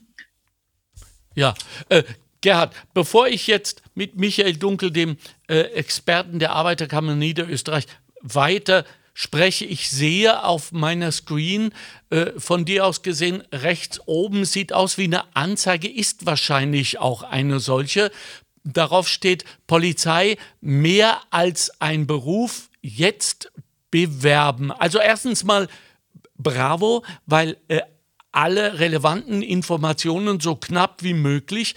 [1.36, 1.54] ja,
[1.90, 2.04] äh,
[2.42, 7.86] Gerhard, bevor ich jetzt mit Michael Dunkel, dem äh, Experten der Arbeiterkammer Niederösterreich,
[8.22, 11.74] weiter spreche, ich sehe auf meiner Screen
[12.10, 17.24] äh, von dir aus gesehen, rechts oben sieht aus wie eine Anzeige, ist wahrscheinlich auch
[17.24, 18.12] eine solche.
[18.64, 23.52] Darauf steht Polizei mehr als ein Beruf, jetzt
[23.90, 24.72] bewerben.
[24.72, 25.68] Also erstens mal
[26.38, 27.82] bravo, weil äh,
[28.32, 31.76] alle relevanten Informationen so knapp wie möglich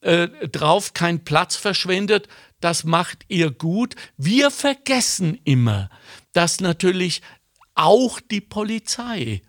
[0.00, 2.28] äh, drauf, kein Platz verschwendet.
[2.60, 3.94] Das macht ihr gut.
[4.16, 5.90] Wir vergessen immer,
[6.38, 7.20] dass natürlich
[7.74, 9.42] auch die Polizei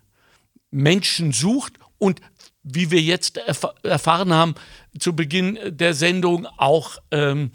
[0.71, 2.19] Menschen sucht und
[2.63, 4.55] wie wir jetzt erf erfahren haben
[4.97, 7.51] zu Beginn der Sendung auch ähm,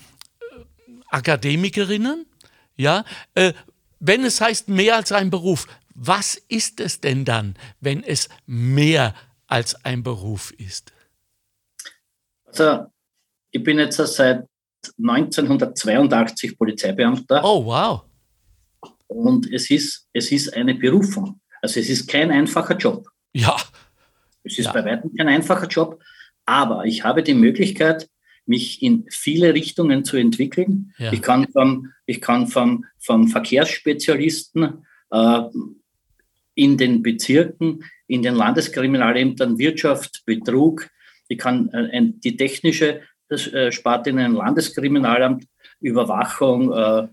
[1.08, 2.26] Akademikerinnen.
[2.76, 3.54] Ja, äh,
[3.98, 5.66] wenn es heißt mehr als ein Beruf,
[5.96, 9.16] was ist es denn dann, wenn es mehr
[9.48, 10.92] als ein Beruf ist?
[12.46, 12.86] Also,
[13.50, 14.46] ich bin jetzt seit
[14.96, 17.42] 1982 Polizeibeamter.
[17.44, 18.04] Oh, wow.
[19.14, 21.40] Und es ist, es ist eine Berufung.
[21.62, 23.08] Also es ist kein einfacher Job.
[23.32, 23.56] Ja.
[24.42, 24.72] Es ist ja.
[24.72, 26.02] bei weitem kein einfacher Job,
[26.44, 28.08] aber ich habe die Möglichkeit,
[28.46, 30.92] mich in viele Richtungen zu entwickeln.
[30.98, 31.12] Ja.
[31.12, 35.40] Ich kann vom, ich kann vom, vom Verkehrsspezialisten äh,
[36.54, 40.90] in den Bezirken, in den Landeskriminalämtern Wirtschaft, Betrug,
[41.28, 45.46] ich kann äh, die technische äh, Sparte in einem Landeskriminalamt,
[45.80, 47.08] Überwachung, äh,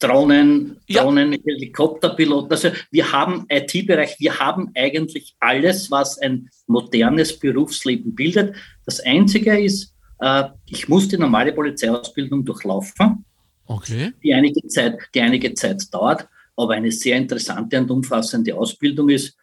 [0.00, 1.02] äh, Drohnen, ja.
[1.02, 2.50] Drohnen, Helikopterpiloten.
[2.50, 8.56] Also wir haben IT-Bereich, wir haben eigentlich alles, was ein modernes Berufsleben bildet.
[8.84, 13.24] Das Einzige ist, äh, ich muss die normale Polizeiausbildung durchlaufen,
[13.66, 14.12] okay.
[14.22, 19.36] die, einige Zeit, die einige Zeit dauert, aber eine sehr interessante und umfassende Ausbildung ist.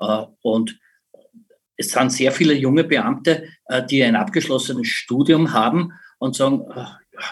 [0.00, 0.78] Äh, und
[1.76, 6.66] es sind sehr viele junge Beamte, äh, die ein abgeschlossenes Studium haben und sagen,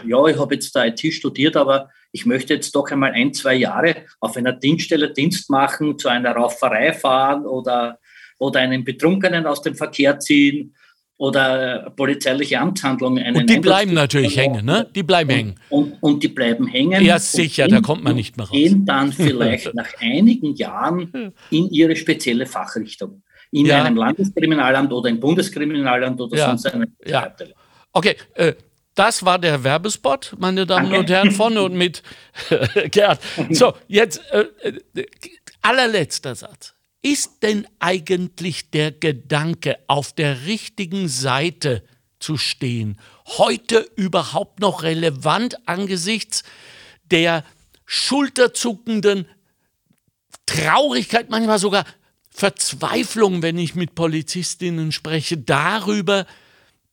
[0.06, 3.54] ja, ich habe jetzt da IT studiert, aber ich möchte jetzt doch einmal ein, zwei
[3.54, 7.98] Jahre auf einer Dienststelle Dienst machen, zu einer Rauferei fahren oder,
[8.38, 10.74] oder einen Betrunkenen aus dem Verkehr ziehen
[11.18, 13.36] oder polizeiliche Amtshandlungen.
[13.36, 14.88] und die bleiben natürlich hängen, ne?
[14.94, 15.54] Die bleiben und, hängen.
[15.68, 17.04] Und, und, die bleiben hängen.
[17.04, 18.54] Ja, sicher, gehen, da kommt man nicht mehr raus.
[18.56, 23.22] Gehen dann vielleicht nach einigen Jahren in ihre spezielle Fachrichtung.
[23.50, 23.82] In ja.
[23.82, 26.46] einem Landeskriminalamt oder im Bundeskriminalamt oder ja.
[26.46, 26.86] sonst einer.
[27.04, 27.34] Ja.
[27.92, 28.52] Okay, äh,
[28.98, 30.98] das war der Werbespot, meine Damen Danke.
[30.98, 32.02] und Herren, von und mit
[32.90, 33.20] Gerd.
[33.50, 35.06] So, jetzt äh, äh,
[35.62, 36.74] allerletzter Satz.
[37.00, 41.84] Ist denn eigentlich der Gedanke, auf der richtigen Seite
[42.18, 42.98] zu stehen,
[43.38, 46.42] heute überhaupt noch relevant angesichts
[47.04, 47.44] der
[47.86, 49.28] schulterzuckenden
[50.44, 51.84] Traurigkeit, manchmal sogar
[52.30, 56.26] Verzweiflung, wenn ich mit Polizistinnen spreche, darüber,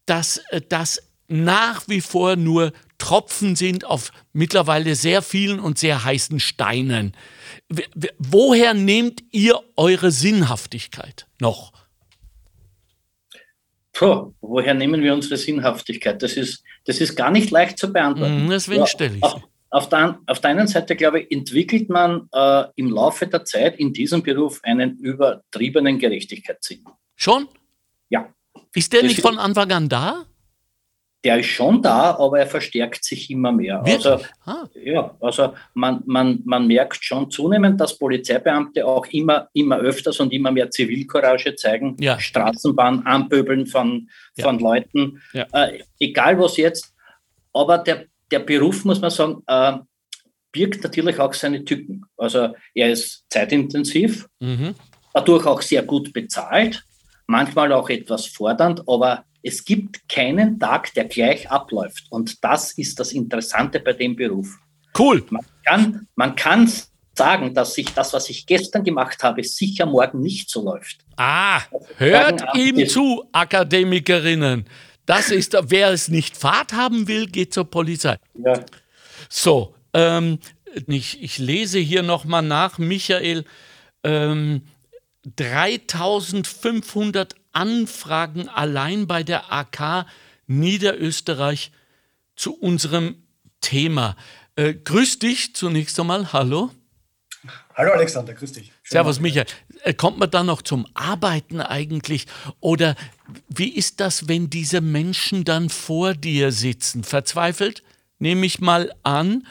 [0.06, 6.04] dass äh, das nach wie vor nur Tropfen sind auf mittlerweile sehr vielen und sehr
[6.04, 7.16] heißen Steinen.
[8.18, 11.74] Woher nehmt ihr eure Sinnhaftigkeit noch?
[13.94, 16.22] Puh, woher nehmen wir unsere Sinnhaftigkeit?
[16.22, 18.50] Das ist, das ist gar nicht leicht zu beantworten.
[18.50, 19.24] Deswegen ja, stelle ich.
[19.24, 23.46] Auf, auf, der, auf der einen Seite, glaube ich, entwickelt man äh, im Laufe der
[23.46, 26.84] Zeit in diesem Beruf einen übertriebenen Gerechtigkeitssinn.
[27.16, 27.48] Schon?
[28.10, 28.34] Ja.
[28.74, 30.26] Ist der das nicht von Anfang an da?
[31.26, 33.84] Der ist schon da, aber er verstärkt sich immer mehr.
[33.84, 34.06] Wirklich?
[34.06, 34.68] Also, ah.
[34.76, 40.32] ja, also man, man, man merkt schon zunehmend, dass Polizeibeamte auch immer, immer öfters und
[40.32, 41.98] immer mehr Zivilcourage zeigen.
[42.00, 42.20] Ja.
[42.20, 44.08] Straßenbahn, Anpöbeln von,
[44.38, 44.46] ja.
[44.46, 45.48] von Leuten, ja.
[45.52, 46.94] äh, egal was jetzt.
[47.52, 49.80] Aber der, der Beruf, muss man sagen, äh,
[50.52, 52.06] birgt natürlich auch seine Tücken.
[52.18, 54.76] Also er ist zeitintensiv, mhm.
[55.12, 56.86] dadurch auch sehr gut bezahlt,
[57.26, 62.06] manchmal auch etwas fordernd, aber es gibt keinen Tag, der gleich abläuft.
[62.10, 64.58] Und das ist das Interessante bei dem Beruf.
[64.98, 65.24] Cool.
[65.30, 66.72] Man kann, man kann
[67.14, 70.98] sagen, dass sich das, was ich gestern gemacht habe, sicher morgen nicht so läuft.
[71.18, 71.62] Ah,
[71.98, 74.66] hört ihm zu, Akademikerinnen.
[75.06, 78.18] Das ist, wer es nicht Fahrt haben will, geht zur Polizei.
[78.34, 78.66] Ja.
[79.30, 80.40] So, ähm,
[80.88, 83.46] ich, ich lese hier nochmal nach, Michael.
[84.04, 84.64] Ähm,
[85.36, 90.06] 3500 Anfragen allein bei der AK
[90.48, 91.72] Niederösterreich
[92.36, 93.24] zu unserem
[93.62, 94.16] Thema.
[94.56, 96.32] Äh, grüß dich zunächst einmal.
[96.34, 96.72] Hallo.
[97.74, 98.68] Hallo Alexander, grüß dich.
[98.84, 99.48] Schön Servus Michael.
[99.84, 102.26] Äh, kommt man dann noch zum Arbeiten eigentlich?
[102.60, 102.96] Oder
[103.50, 107.04] wie ist das, wenn diese Menschen dann vor dir sitzen?
[107.04, 107.84] Verzweifelt?
[108.18, 109.46] Nehme ich mal an,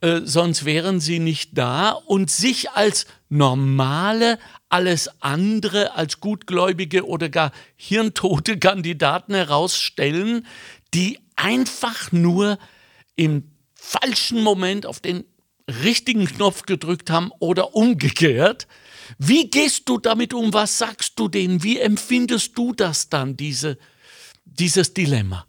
[0.00, 7.28] äh, sonst wären sie nicht da und sich als normale, alles andere als gutgläubige oder
[7.28, 10.46] gar hirntote Kandidaten herausstellen,
[10.92, 12.58] die einfach nur
[13.16, 15.24] im falschen Moment auf den
[15.82, 18.66] richtigen Knopf gedrückt haben oder umgekehrt.
[19.18, 20.52] Wie gehst du damit um?
[20.52, 21.62] Was sagst du denen?
[21.62, 23.78] Wie empfindest du das dann, diese,
[24.44, 25.46] dieses Dilemma?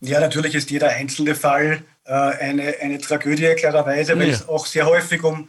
[0.00, 4.34] Ja, natürlich ist jeder einzelne Fall äh, eine, eine Tragödie, klarerweise, weil ja.
[4.34, 5.48] es auch sehr häufig um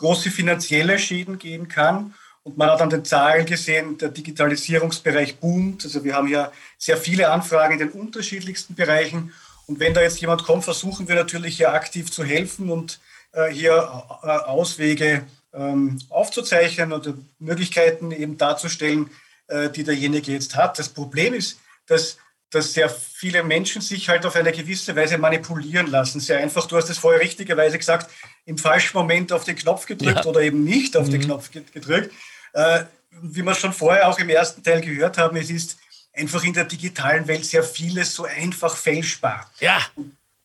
[0.00, 2.14] große finanzielle Schäden gehen kann.
[2.42, 5.84] Und man hat an den Zahlen gesehen, der Digitalisierungsbereich boomt.
[5.84, 9.32] Also wir haben ja sehr viele Anfragen in den unterschiedlichsten Bereichen.
[9.66, 12.98] Und wenn da jetzt jemand kommt, versuchen wir natürlich hier aktiv zu helfen und
[13.32, 13.72] äh, hier
[14.22, 19.10] äh, Auswege ähm, aufzuzeichnen oder Möglichkeiten eben darzustellen,
[19.48, 20.78] äh, die derjenige jetzt hat.
[20.78, 22.16] Das Problem ist, dass
[22.50, 26.20] dass sehr viele Menschen sich halt auf eine gewisse Weise manipulieren lassen.
[26.20, 28.10] Sehr einfach, du hast es vorher richtigerweise gesagt,
[28.44, 30.26] im falschen Moment auf den Knopf gedrückt ja.
[30.26, 31.12] oder eben nicht auf mhm.
[31.12, 32.12] den Knopf gedrückt.
[32.52, 32.84] Äh,
[33.22, 35.78] wie wir schon vorher auch im ersten Teil gehört haben, es ist
[36.12, 39.50] einfach in der digitalen Welt sehr vieles so einfach fälschbar.
[39.60, 39.80] Ja.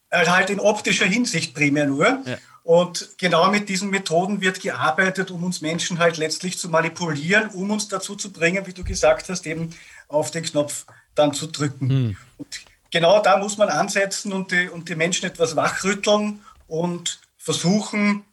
[0.09, 2.21] Also halt in optischer Hinsicht primär nur.
[2.25, 2.37] Ja.
[2.63, 7.69] Und genau mit diesen Methoden wird gearbeitet, um uns Menschen halt letztlich zu manipulieren, um
[7.69, 9.75] uns dazu zu bringen, wie du gesagt hast, eben
[10.07, 10.85] auf den Knopf
[11.15, 11.89] dann zu drücken.
[11.89, 12.17] Hm.
[12.37, 12.61] Und
[12.91, 18.23] genau da muss man ansetzen und die, und die Menschen etwas wachrütteln und versuchen,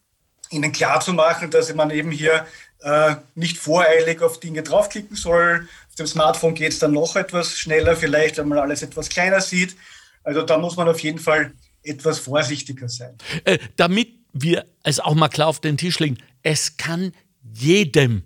[0.51, 2.47] ihnen klarzumachen, dass man eben hier
[2.80, 5.68] äh, nicht voreilig auf Dinge draufklicken soll.
[5.89, 9.41] Auf dem Smartphone geht es dann noch etwas schneller, vielleicht, wenn man alles etwas kleiner
[9.41, 9.76] sieht.
[10.24, 11.53] Also da muss man auf jeden Fall
[11.83, 13.16] etwas vorsichtiger sein.
[13.45, 17.12] Äh, damit wir es auch mal klar auf den Tisch legen, es kann
[17.43, 18.22] jedem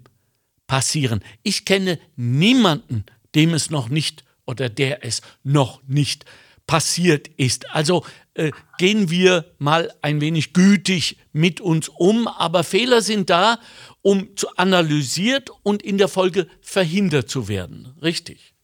[0.66, 1.22] passieren.
[1.42, 3.04] Ich kenne niemanden,
[3.34, 6.24] dem es noch nicht oder der es noch nicht
[6.66, 7.70] passiert ist.
[7.70, 13.58] Also äh, gehen wir mal ein wenig gütig mit uns um, aber Fehler sind da,
[14.02, 17.94] um zu analysiert und in der Folge verhindert zu werden.
[18.02, 18.54] Richtig?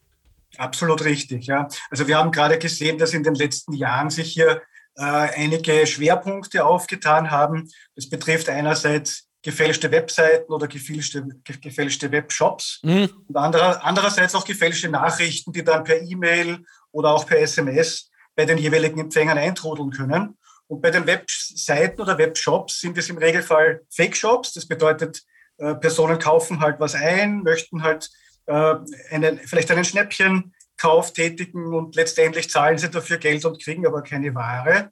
[0.59, 1.69] Absolut richtig, ja.
[1.91, 4.63] Also wir haben gerade gesehen, dass in den letzten Jahren sich hier
[4.97, 7.71] äh, einige Schwerpunkte aufgetan haben.
[7.97, 11.27] Das betrifft einerseits gefälschte Webseiten oder gefälschte,
[11.61, 13.11] gefälschte Webshops mhm.
[13.29, 18.45] und anderer, andererseits auch gefälschte Nachrichten, die dann per E-Mail oder auch per SMS bei
[18.45, 20.39] den jeweiligen Empfängern eintrudeln können.
[20.69, 24.55] Und bei den Webseiten oder Webshops sind es im Regelfall Fake-Shops.
[24.55, 25.23] Das bedeutet,
[25.59, 28.09] äh, Personen kaufen halt was ein, möchten halt
[28.47, 28.77] äh,
[29.11, 34.03] einen, vielleicht einen Schnäppchen Kauf tätigen und letztendlich zahlen sie dafür Geld und kriegen aber
[34.03, 34.91] keine Ware.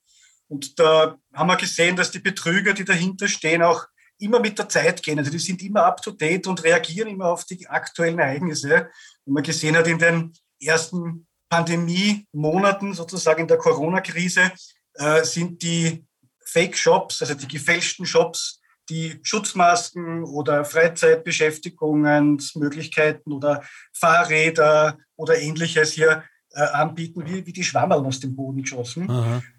[0.49, 3.87] Und da haben wir gesehen, dass die Betrüger, die dahinter stehen, auch
[4.21, 5.19] immer mit der Zeit gehen.
[5.19, 8.91] Also die sind immer up to date und reagieren immer auf die aktuellen Ereignisse.
[9.25, 14.53] Und man gesehen hat in den ersten Pandemie-Monaten, sozusagen in der Corona-Krise,
[14.95, 16.05] äh, sind die
[16.45, 23.63] Fake-Shops, also die gefälschten Shops, die Schutzmasken oder Freizeitbeschäftigungsmöglichkeiten oder
[23.93, 29.09] Fahrräder oder ähnliches hier äh, anbieten, wie, wie die Schwammerl aus dem Boden geschossen.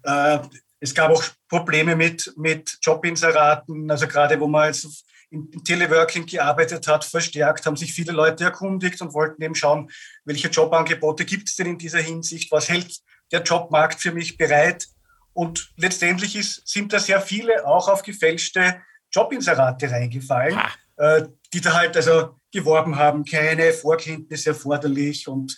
[0.02, 0.40] Äh,
[0.82, 6.88] es gab auch Probleme mit, mit Jobinseraten, also gerade wo man jetzt im Teleworking gearbeitet
[6.88, 9.90] hat, verstärkt, haben sich viele Leute erkundigt und wollten eben schauen,
[10.24, 12.98] welche Jobangebote gibt es denn in dieser Hinsicht, was hält
[13.30, 14.88] der Jobmarkt für mich bereit.
[15.32, 20.58] Und letztendlich ist, sind da sehr viele auch auf gefälschte Jobinserate reingefallen,
[20.96, 21.22] äh,
[21.54, 25.56] die da halt also geworben haben, keine Vorkenntnisse erforderlich und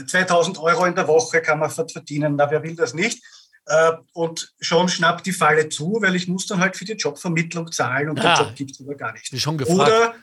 [0.00, 3.22] äh, 2000 Euro in der Woche kann man verdienen, na wer will das nicht?
[3.66, 7.72] Äh, und schon schnappt die Falle zu, weil ich muss dann halt für die Jobvermittlung
[7.72, 8.36] zahlen und ah.
[8.36, 9.40] den Job gibt es aber gar nicht.
[9.40, 10.14] Schon Oder,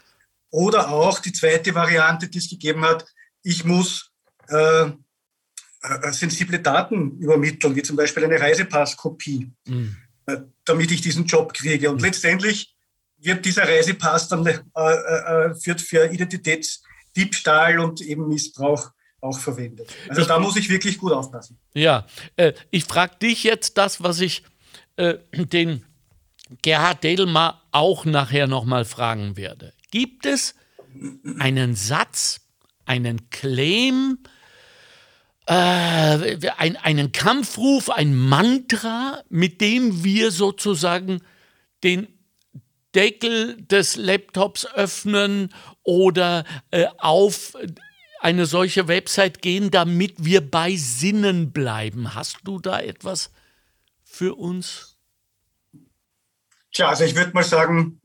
[0.52, 3.06] oder auch die zweite Variante, die es gegeben hat,
[3.42, 4.12] ich muss
[4.48, 9.52] äh, äh, sensible Daten übermitteln, wie zum Beispiel eine Reisepasskopie.
[9.66, 9.98] Mhm.
[10.28, 11.89] Äh, damit ich diesen Job kriege.
[11.89, 12.06] Und mhm.
[12.06, 12.76] letztendlich
[13.18, 19.89] wird dieser Reisepass dann äh, äh, führt für Identitätsdiebstahl und eben Missbrauch auch verwendet.
[20.09, 21.57] Also ich, da muss ich wirklich gut aufpassen.
[21.74, 22.05] Ja,
[22.36, 24.43] äh, ich frage dich jetzt das, was ich
[24.97, 25.86] äh, den
[26.61, 29.74] Gerhard Dedelmar auch nachher nochmal fragen werde.
[29.91, 30.55] Gibt es
[31.39, 32.41] einen Satz,
[32.86, 34.19] einen Claim,
[35.45, 41.22] äh, ein, einen Kampfruf, ein Mantra, mit dem wir sozusagen
[41.84, 42.07] den
[42.93, 45.53] Deckel des Laptops öffnen
[45.84, 47.55] oder äh, auf
[48.22, 52.15] eine solche Website gehen, damit wir bei Sinnen bleiben.
[52.15, 53.32] Hast du da etwas
[54.03, 54.97] für uns?
[56.72, 58.01] Tja, also ich würde mal sagen,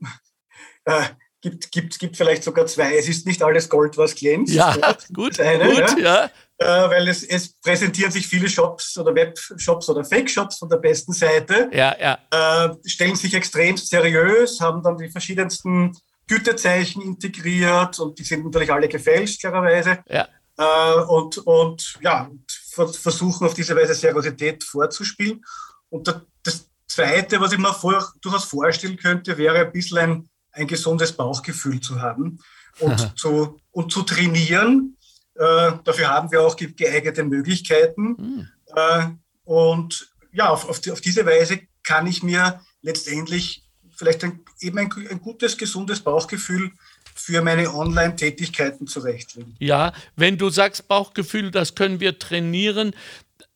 [0.85, 1.03] äh,
[1.41, 2.97] gibt, gibt, gibt vielleicht sogar zwei.
[2.97, 4.53] Es ist nicht alles Gold, was glänzt.
[4.53, 4.75] Ja,
[5.13, 6.25] gut, eine, gut, ja.
[6.25, 10.77] ja äh, weil es, es präsentieren sich viele Shops oder Webshops oder Fake-Shops von der
[10.77, 12.65] besten Seite, ja, ja.
[12.65, 15.95] Äh, stellen sich extrem seriös, haben dann die verschiedensten
[16.27, 19.99] Gütezeichen integriert und die sind natürlich alle gefälscht, klarerweise.
[20.07, 20.27] Ja.
[20.57, 25.43] Äh, und, und ja, versuchen auf diese Weise Seriosität vorzuspielen.
[25.89, 26.13] Und
[26.43, 31.11] das Zweite, was ich mir vor, durchaus vorstellen könnte, wäre ein bisschen ein, ein gesundes
[31.11, 32.39] Bauchgefühl zu haben
[32.79, 34.97] und, zu, und zu trainieren,
[35.35, 38.15] äh, dafür haben wir auch geeignete Möglichkeiten.
[38.17, 38.47] Mhm.
[38.75, 39.07] Äh,
[39.43, 43.66] und ja, auf, auf, die, auf, diese Weise kann ich mir letztendlich
[43.97, 46.71] vielleicht ein, eben ein, ein gutes, gesundes Bauchgefühl
[47.15, 49.55] für meine Online-Tätigkeiten zurechtlegen.
[49.59, 52.93] Ja, wenn du sagst Bauchgefühl, das können wir trainieren.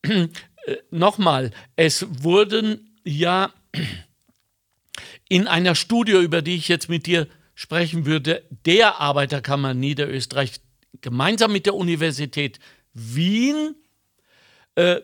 [0.01, 0.27] Äh,
[0.91, 3.51] Nochmal, es wurden ja
[5.27, 10.61] in einer Studie, über die ich jetzt mit dir sprechen würde, der Arbeiterkammer Niederösterreich
[11.01, 12.59] gemeinsam mit der Universität
[12.93, 13.75] Wien
[14.75, 15.01] äh,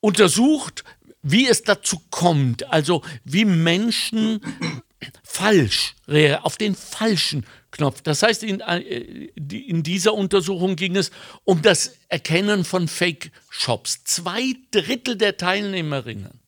[0.00, 0.84] untersucht,
[1.22, 4.40] wie es dazu kommt, also wie Menschen
[5.22, 5.94] falsch,
[6.42, 8.02] auf den falschen Knopf.
[8.02, 11.10] Das heißt, in, äh, in dieser Untersuchung ging es
[11.44, 14.04] um das Erkennen von Fake-Shops.
[14.04, 16.40] Zwei Drittel der Teilnehmerinnen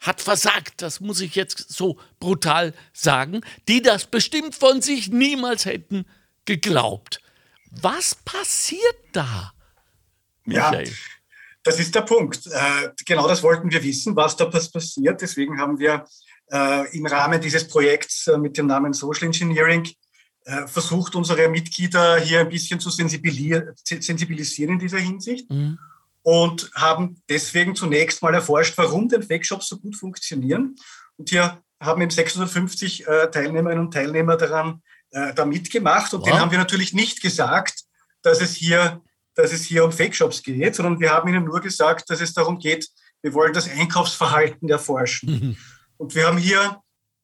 [0.00, 5.66] hat versagt, das muss ich jetzt so brutal sagen, die das bestimmt von sich niemals
[5.66, 6.06] hätten
[6.46, 7.20] geglaubt.
[7.70, 9.52] Was passiert da?
[10.44, 10.88] Michael?
[10.88, 10.92] Ja,
[11.70, 12.48] das ist der Punkt.
[12.48, 15.20] Äh, genau das wollten wir wissen, was da passiert.
[15.20, 16.04] Deswegen haben wir
[16.50, 19.88] äh, im Rahmen dieses Projekts äh, mit dem Namen Social Engineering
[20.66, 25.48] versucht, unsere Mitglieder hier ein bisschen zu sensibilisieren in dieser Hinsicht.
[25.48, 25.78] Mhm.
[26.22, 30.76] Und haben deswegen zunächst mal erforscht, warum denn Fake-Shops so gut funktionieren.
[31.18, 36.14] Und hier haben eben 650 Teilnehmerinnen und Teilnehmer daran da mitgemacht.
[36.14, 36.28] Und wow.
[36.28, 37.84] denen haben wir natürlich nicht gesagt,
[38.22, 39.02] dass es hier
[39.34, 42.58] dass es hier um Fake-Shops geht, sondern wir haben ihnen nur gesagt, dass es darum
[42.58, 42.88] geht,
[43.22, 45.30] wir wollen das Einkaufsverhalten erforschen.
[45.30, 45.56] Mhm.
[45.98, 46.80] Und wir haben hier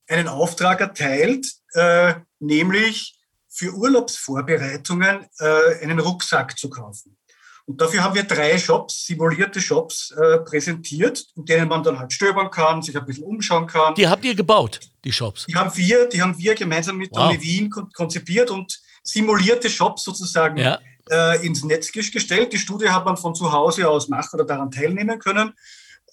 [0.09, 7.17] einen Auftrag erteilt, äh, nämlich für Urlaubsvorbereitungen äh, einen Rucksack zu kaufen.
[7.65, 12.13] Und dafür haben wir drei Shops, simulierte Shops, äh, präsentiert, in denen man dann halt
[12.13, 13.95] stöbern kann, sich ein bisschen umschauen kann.
[13.97, 15.47] Die habt ihr gebaut, die Shops?
[15.47, 17.33] Die haben wir, die haben wir gemeinsam mit wow.
[17.33, 20.79] der Wien konzipiert und simulierte Shops sozusagen ja
[21.11, 22.53] äh, ins Netz gestellt.
[22.53, 25.53] Die Studie hat man von zu Hause aus machen oder daran teilnehmen können.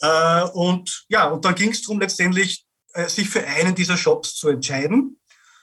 [0.01, 4.35] Äh, und ja, und dann ging es darum, letztendlich äh, sich für einen dieser Shops
[4.35, 5.19] zu entscheiden,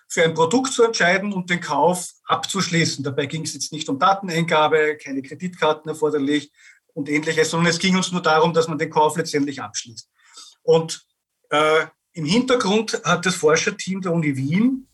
[0.08, 3.04] für ein Produkt zu entscheiden und den Kauf abzuschließen.
[3.04, 6.50] Dabei ging es jetzt nicht um Dateneingabe, keine Kreditkarten erforderlich
[6.94, 10.08] und ähnliches, sondern es ging uns nur darum, dass man den Kauf letztendlich abschließt.
[10.62, 11.06] Und
[11.50, 14.88] äh, im Hintergrund hat das Forscherteam der Uni Wien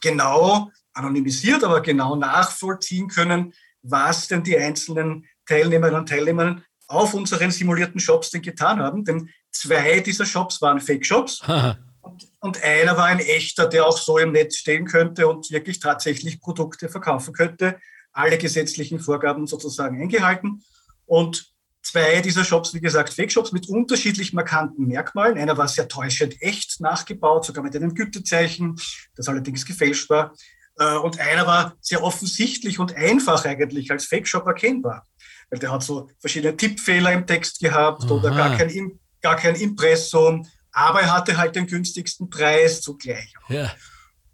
[0.00, 7.50] genau anonymisiert, aber genau nachvollziehen können, was denn die einzelnen Teilnehmerinnen und Teilnehmer auf unseren
[7.50, 9.04] simulierten Shops denn getan haben.
[9.04, 11.42] Denn zwei dieser Shops waren Fake-Shops
[12.02, 15.80] und, und, einer war ein echter, der auch so im Netz stehen könnte und wirklich
[15.80, 17.78] tatsächlich Produkte verkaufen könnte.
[18.12, 20.62] Alle gesetzlichen Vorgaben sozusagen eingehalten.
[21.04, 21.52] Und
[21.82, 25.38] zwei dieser Shops, wie gesagt, Fake-Shops mit unterschiedlich markanten Merkmalen.
[25.38, 28.76] Einer war sehr täuschend echt nachgebaut, sogar mit einem Gütezeichen,
[29.14, 30.34] das allerdings gefälscht war.
[30.78, 35.06] Äh, und einer war sehr offensichtlich und einfach eigentlich als Fake-Shop erkennbar.
[35.50, 38.10] Weil der hat so verschiedene Tippfehler im Text gehabt Aha.
[38.10, 43.32] oder gar kein, gar kein Impressum, aber er hatte halt den günstigsten Preis zugleich.
[43.48, 43.72] Ja.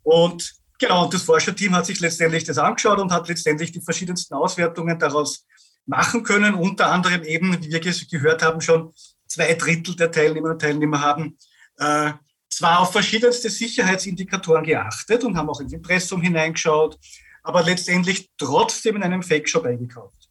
[0.03, 4.35] Und genau, und das Forscherteam hat sich letztendlich das angeschaut und hat letztendlich die verschiedensten
[4.35, 5.47] Auswertungen daraus
[5.87, 6.55] machen können.
[6.55, 8.93] Unter anderem eben, wie wir gehört haben, schon
[9.27, 11.39] zwei Drittel der Teilnehmerinnen und Teilnehmer haben
[11.79, 12.13] äh,
[12.57, 16.99] zwar auf verschiedenste Sicherheitsindikatoren geachtet und haben auch ins Impressum hineingeschaut,
[17.43, 20.31] aber letztendlich trotzdem in einem Fake-Shop eingekauft.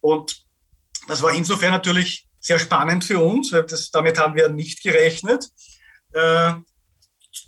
[0.00, 0.44] Und
[1.08, 5.48] das war insofern natürlich sehr spannend für uns, weil das, damit haben wir nicht gerechnet.
[6.12, 6.54] Äh,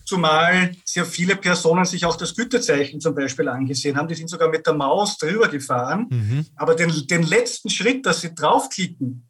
[0.05, 4.09] zumal sehr viele Personen sich auch das Gütezeichen zum Beispiel angesehen haben.
[4.09, 6.07] Die sind sogar mit der Maus drüber gefahren.
[6.11, 6.47] Mhm.
[6.57, 9.29] Aber den, den letzten Schritt, dass sie draufklicken,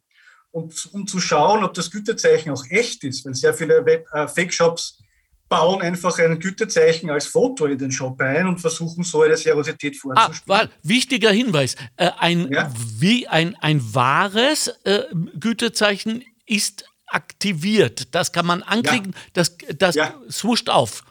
[0.55, 4.99] und, um zu schauen, ob das Gütezeichen auch echt ist, weil sehr viele äh, Fake-Shops
[5.49, 9.97] bauen einfach ein Gütezeichen als Foto in den Shop ein und versuchen so eine Seriosität
[9.97, 10.61] vorzuspielen.
[10.61, 11.75] Ah, wichtiger Hinweis.
[11.97, 12.71] Äh, ein, ja?
[12.97, 15.03] wie ein, ein wahres äh,
[15.37, 18.15] Gütezeichen ist aktiviert.
[18.15, 19.21] Das kann man anklicken, ja.
[19.33, 20.15] das, das ja.
[20.31, 21.03] swuscht auf.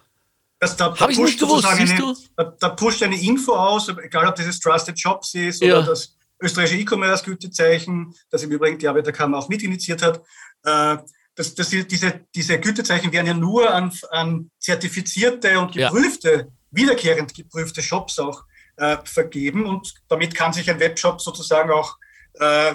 [0.59, 4.36] Das, da, da, ich nicht gewusst, eine, da, da, pusht eine Info aus, egal ob
[4.36, 9.49] das das Trusted Shops ist oder das österreichische E-Commerce-Gütezeichen, das im Übrigen die Arbeiterkammer auch
[9.49, 10.22] mitinitiiert hat.
[10.64, 10.99] Äh,
[11.34, 16.47] das, das, diese, diese Gütezeichen werden ja nur an, an zertifizierte und geprüfte, ja.
[16.70, 18.45] wiederkehrend geprüfte Shops auch
[18.76, 19.66] äh, vergeben.
[19.66, 21.97] Und damit kann sich ein Webshop sozusagen auch
[22.34, 22.74] äh,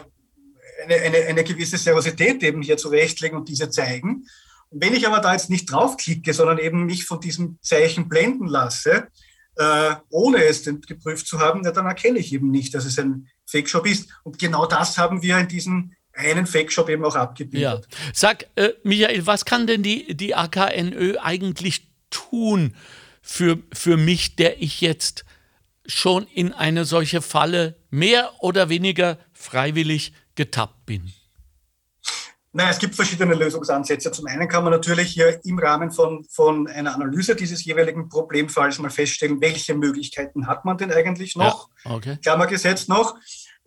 [0.83, 4.25] eine, eine, eine gewisse Seriosität eben hier zurechtlegen und diese zeigen.
[4.69, 8.47] Und wenn ich aber da jetzt nicht draufklicke, sondern eben mich von diesem Zeichen blenden
[8.47, 9.07] lasse,
[9.55, 13.27] äh, ohne es geprüft zu haben, ja, dann erkenne ich eben nicht, dass es ein
[13.49, 14.09] Fake-Shop ist.
[14.23, 17.87] Und genau das haben wir in diesem einen Fake-Shop eben auch abgebildet.
[17.89, 18.11] Ja.
[18.13, 22.75] Sag, äh, Michael, was kann denn die, die AKNÖ eigentlich tun
[23.21, 25.25] für, für mich, der ich jetzt
[25.85, 31.13] schon in eine solche Falle mehr oder weniger freiwillig getappt bin?
[32.51, 34.11] Naja, es gibt verschiedene Lösungsansätze.
[34.11, 38.79] Zum einen kann man natürlich hier im Rahmen von, von einer Analyse dieses jeweiligen Problemfalls
[38.79, 41.69] mal feststellen, welche Möglichkeiten hat man denn eigentlich noch?
[41.85, 42.17] Ja, okay.
[42.21, 43.15] Klammergesetz noch.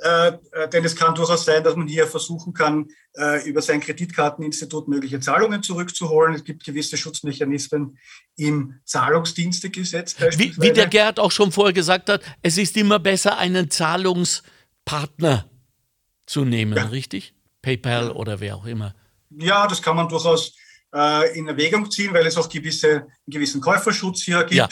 [0.03, 3.80] Äh, äh, denn es kann durchaus sein, dass man hier versuchen kann, äh, über sein
[3.80, 6.35] Kreditkarteninstitut mögliche Zahlungen zurückzuholen.
[6.35, 7.99] Es gibt gewisse Schutzmechanismen
[8.37, 10.16] im Zahlungsdienstegesetz.
[10.39, 15.49] Wie, wie der Gerd auch schon vorher gesagt hat, es ist immer besser, einen Zahlungspartner
[16.26, 16.87] zu nehmen, ja.
[16.87, 17.35] richtig?
[17.63, 18.95] PayPal oder wer auch immer.
[19.31, 20.55] Ja, das kann man durchaus,
[20.95, 24.53] äh, in Erwägung ziehen, weil es auch gewisse, einen gewissen Käuferschutz hier gibt.
[24.55, 24.69] Ja,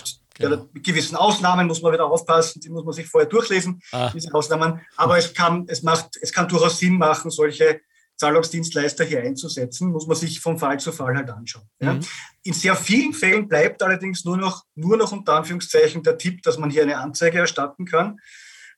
[0.48, 0.68] genau.
[0.72, 4.10] Mit gewissen Ausnahmen muss man wieder aufpassen, die muss man sich vorher durchlesen, ah.
[4.12, 4.80] diese Ausnahmen.
[4.96, 7.80] Aber es kann, es macht, es kann durchaus Sinn machen, solche
[8.16, 11.64] Zahlungsdienstleister hier einzusetzen, muss man sich von Fall zu Fall halt anschauen.
[11.80, 11.94] Ja.
[11.94, 12.00] Mhm.
[12.42, 16.58] In sehr vielen Fällen bleibt allerdings nur noch, nur noch unter Anführungszeichen der Tipp, dass
[16.58, 18.18] man hier eine Anzeige erstatten kann.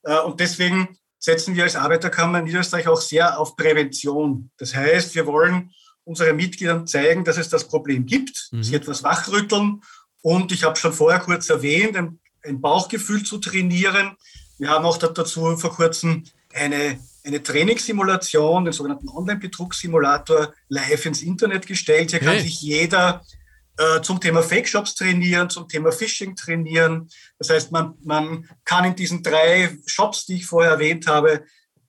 [0.03, 4.51] Äh, und deswegen setzen wir als Arbeiterkammer in Niederösterreich auch sehr auf Prävention.
[4.57, 5.71] Das heißt, wir wollen
[6.03, 8.61] unseren Mitgliedern zeigen, dass es das Problem gibt, mhm.
[8.61, 9.81] sie etwas wachrütteln
[10.21, 14.17] und ich habe schon vorher kurz erwähnt, ein, ein Bauchgefühl zu trainieren.
[14.57, 21.67] Wir haben auch dazu vor kurzem eine, eine Trainingssimulation, den sogenannten Online-Betrugssimulator, live ins Internet
[21.67, 22.11] gestellt.
[22.11, 23.23] Hier kann sich jeder
[23.77, 27.09] äh, zum Thema Fake-Shops trainieren, zum Thema Phishing trainieren.
[27.39, 31.43] Das heißt, man, man kann in diesen drei Shops, die ich vorher erwähnt habe,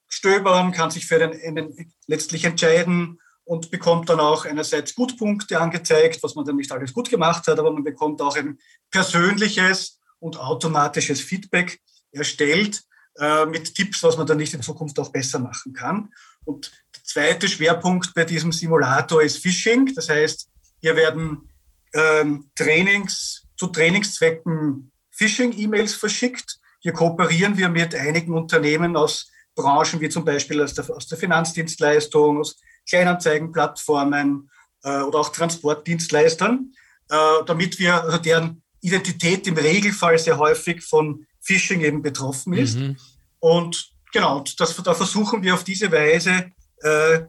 [0.09, 6.22] stöbern, kann sich für den, den letztlich entscheiden und bekommt dann auch einerseits Gutpunkte angezeigt,
[6.22, 8.59] was man dann nicht alles gut gemacht hat, aber man bekommt auch ein
[8.91, 11.80] persönliches und automatisches Feedback
[12.12, 12.82] erstellt
[13.18, 16.12] äh, mit Tipps, was man dann nicht in Zukunft auch besser machen kann.
[16.45, 19.95] Und der zweite Schwerpunkt bei diesem Simulator ist Phishing.
[19.95, 20.49] Das heißt,
[20.80, 21.51] hier werden
[21.95, 26.59] ähm, Trainings, zu Trainingszwecken Phishing-E-Mails verschickt.
[26.80, 31.16] Hier kooperieren wir mit einigen Unternehmen aus Branchen wie zum Beispiel aus der, aus der
[31.16, 34.51] Finanzdienstleistung, aus Kleinanzeigenplattformen
[34.82, 36.72] äh, oder auch Transportdienstleistern,
[37.09, 37.16] äh,
[37.47, 42.76] damit wir, also deren Identität im Regelfall sehr häufig von Phishing eben betroffen ist.
[42.76, 42.97] Mhm.
[43.38, 46.51] Und genau, das, da versuchen wir auf diese Weise
[46.82, 47.20] äh,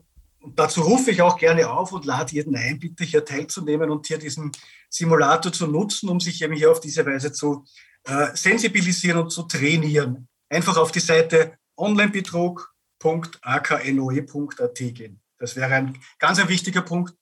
[0.45, 4.05] und dazu rufe ich auch gerne auf und lade jeden ein, bitte hier teilzunehmen und
[4.05, 4.51] hier diesen
[4.89, 7.65] Simulator zu nutzen, um sich eben hier auf diese Weise zu
[8.03, 10.27] äh, sensibilisieren und zu trainieren.
[10.47, 15.19] Einfach auf die Seite onlinebetrug.aknoe.at gehen.
[15.39, 17.15] Das wäre ein ganz ein wichtiger Punkt.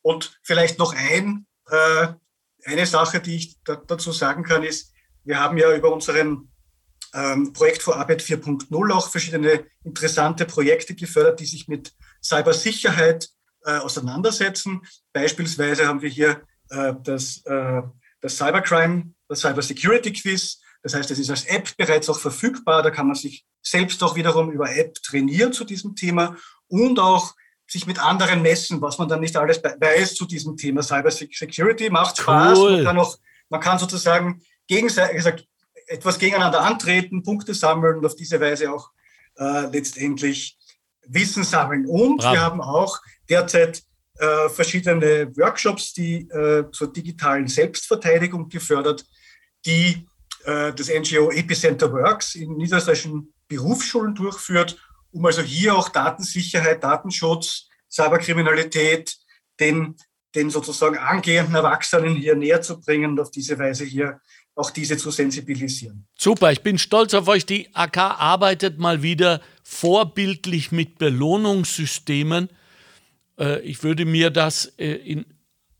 [0.00, 2.06] Und vielleicht noch ein, äh,
[2.64, 4.92] eine Sache, die ich da, dazu sagen kann, ist,
[5.24, 6.52] wir haben ja über unseren
[7.12, 11.92] ähm, Projekt vor Arbeit 4.0 auch verschiedene interessante Projekte gefördert, die sich mit
[12.22, 13.28] Cybersicherheit
[13.64, 14.82] äh, auseinandersetzen.
[15.12, 17.82] Beispielsweise haben wir hier äh, das, äh,
[18.20, 20.60] das Cybercrime, das Cybersecurity Quiz.
[20.82, 22.82] Das heißt, es ist als App bereits auch verfügbar.
[22.82, 27.34] Da kann man sich selbst auch wiederum über App trainieren zu diesem Thema und auch
[27.66, 31.90] sich mit anderen messen, was man dann nicht alles weiß zu diesem Thema Cybersecurity.
[31.90, 32.58] Macht Spaß.
[32.58, 32.76] Cool.
[32.76, 33.16] Man, kann auch,
[33.48, 35.46] man kann sozusagen gegenseitig, gesagt,
[35.86, 38.90] etwas gegeneinander antreten, Punkte sammeln und auf diese Weise auch
[39.36, 40.58] äh, letztendlich
[41.06, 41.86] Wissen sammeln.
[41.86, 42.34] Und Bravo.
[42.34, 42.98] wir haben auch
[43.28, 43.82] derzeit
[44.18, 49.04] äh, verschiedene Workshops, die äh, zur digitalen Selbstverteidigung gefördert,
[49.64, 50.06] die
[50.44, 54.78] äh, das NGO Epicenter Works in niederösterreichischen Berufsschulen durchführt,
[55.10, 59.16] um also hier auch Datensicherheit, Datenschutz, Cyberkriminalität
[59.60, 59.96] den,
[60.34, 64.20] den sozusagen angehenden Erwachsenen hier näher zu bringen und auf diese Weise hier
[64.54, 66.06] auch diese zu sensibilisieren.
[66.18, 67.46] Super, ich bin stolz auf euch.
[67.46, 69.40] Die AK arbeitet mal wieder
[69.72, 72.50] vorbildlich mit Belohnungssystemen.
[73.38, 75.24] Äh, ich würde mir das äh, in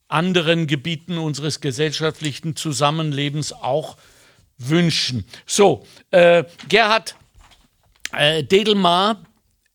[0.08, 3.96] anderen Gebieten unseres gesellschaftlichen Zusammenlebens auch
[4.58, 5.24] wünschen.
[5.46, 7.16] So, äh, Gerhard
[8.14, 9.22] Dedelmar,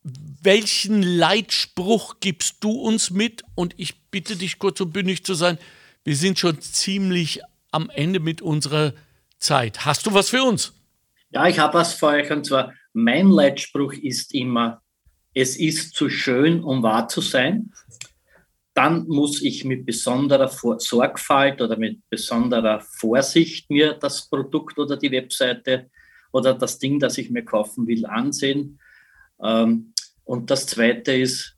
[0.04, 3.44] welchen Leitspruch gibst du uns mit?
[3.56, 5.58] Und ich bitte dich kurz und bündig zu sein,
[6.04, 7.42] wir sind schon ziemlich
[7.72, 8.94] am Ende mit unserer
[9.40, 9.86] Zeit.
[9.86, 10.74] Hast du was für uns?
[11.32, 14.82] Ja, ich habe was für euch und zwar mein Leitspruch ist immer,
[15.36, 17.72] es ist zu schön, um wahr zu sein.
[18.74, 25.12] Dann muss ich mit besonderer Sorgfalt oder mit besonderer Vorsicht mir das Produkt oder die
[25.12, 25.92] Webseite
[26.32, 28.80] oder das Ding, das ich mir kaufen will, ansehen.
[29.44, 29.94] Ähm,
[30.24, 31.56] und das Zweite ist,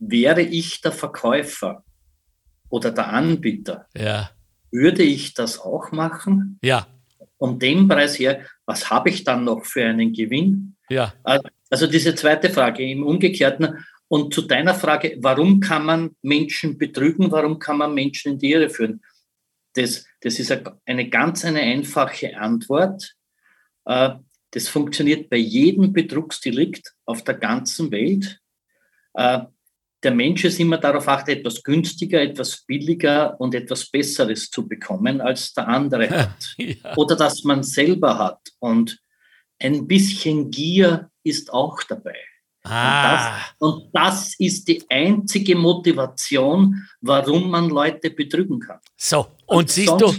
[0.00, 1.84] wäre ich der Verkäufer
[2.68, 4.30] oder der Anbieter, ja.
[4.72, 6.58] würde ich das auch machen?
[6.62, 6.88] Ja
[7.38, 10.76] um den Preis her, was habe ich dann noch für einen Gewinn?
[10.88, 11.14] Ja.
[11.70, 13.84] Also diese zweite Frage im Umgekehrten.
[14.08, 17.30] Und zu deiner Frage, warum kann man Menschen betrügen?
[17.32, 19.02] Warum kann man Menschen in die Irre führen?
[19.74, 20.56] Das, das ist
[20.86, 23.14] eine ganz eine einfache Antwort.
[23.84, 24.10] Äh,
[24.52, 28.40] das funktioniert bei jedem Betrugsdelikt auf der ganzen Welt.
[30.06, 35.20] Der Mensch ist immer darauf achtet, etwas günstiger, etwas billiger und etwas Besseres zu bekommen,
[35.20, 36.54] als der andere hat.
[36.58, 36.96] ja.
[36.96, 38.38] Oder das man selber hat.
[38.60, 39.00] Und
[39.58, 42.14] ein bisschen Gier ist auch dabei.
[42.62, 43.34] Ah.
[43.58, 48.78] Und, das, und das ist die einzige Motivation, warum man Leute betrügen kann.
[48.96, 50.14] So, und, und siehst du,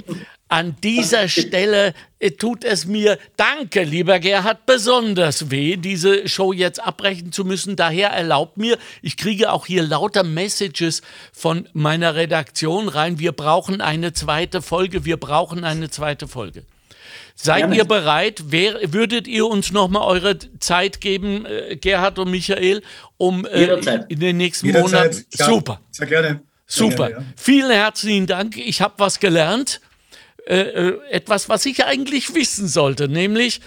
[0.49, 6.81] an dieser Stelle äh, tut es mir, danke, lieber Gerhard, besonders weh, diese Show jetzt
[6.81, 7.75] abbrechen zu müssen.
[7.75, 11.01] Daher erlaubt mir, ich kriege auch hier lauter Messages
[11.33, 13.19] von meiner Redaktion rein.
[13.19, 15.03] Wir brauchen eine zweite Folge.
[15.05, 16.63] Wir brauchen eine zweite Folge.
[17.35, 17.77] Seid Gerne.
[17.77, 18.45] ihr bereit?
[18.47, 22.81] Wer, würdet ihr uns nochmal eure Zeit geben, äh, Gerhard und Michael,
[23.17, 23.65] um äh,
[24.09, 25.23] in den nächsten Monaten?
[25.29, 25.79] Super.
[25.91, 26.41] Sehr gerne.
[26.65, 27.09] Sehr Super.
[27.09, 27.33] Gerne, ja.
[27.35, 28.57] Vielen herzlichen Dank.
[28.57, 29.81] Ich habe was gelernt.
[30.47, 33.59] Äh, äh, etwas, was ich eigentlich wissen sollte, nämlich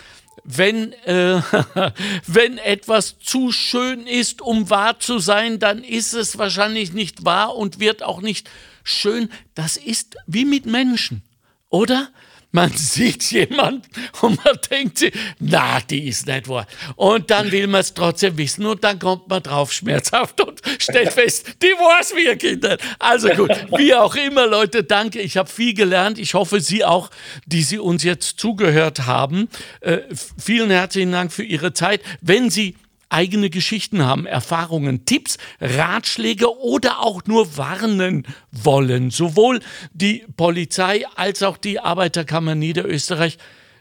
[0.45, 1.43] wenn, äh,
[2.27, 7.55] wenn etwas zu schön ist, um wahr zu sein, dann ist es wahrscheinlich nicht wahr
[7.55, 8.49] und wird auch nicht
[8.83, 9.29] schön.
[9.55, 11.23] Das ist wie mit Menschen,
[11.69, 12.09] oder?
[12.53, 13.87] Man sieht jemand
[14.23, 16.67] und man denkt sich, na, die ist nicht wahr.
[16.97, 21.13] Und dann will man es trotzdem wissen und dann kommt man drauf schmerzhaft und stellt
[21.13, 22.79] fest, die war es wirklich nicht.
[22.99, 25.21] Also gut, wie auch immer, Leute, danke.
[25.21, 26.19] Ich habe viel gelernt.
[26.19, 27.11] Ich hoffe, Sie auch,
[27.47, 29.49] die Sie uns jetzt zugehört haben.
[29.81, 29.99] Äh,
[30.39, 32.01] vielen herzlichen Dank für Ihre Zeit.
[32.21, 32.75] Wenn Sie
[33.11, 39.11] eigene Geschichten haben, Erfahrungen, Tipps, Ratschläge oder auch nur warnen wollen.
[39.11, 39.61] Sowohl
[39.93, 43.37] die Polizei als auch die Arbeiterkammer Niederösterreich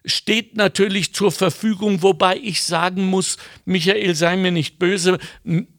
[0.05, 5.19] steht natürlich zur Verfügung, wobei ich sagen muss, Michael, sei mir nicht böse,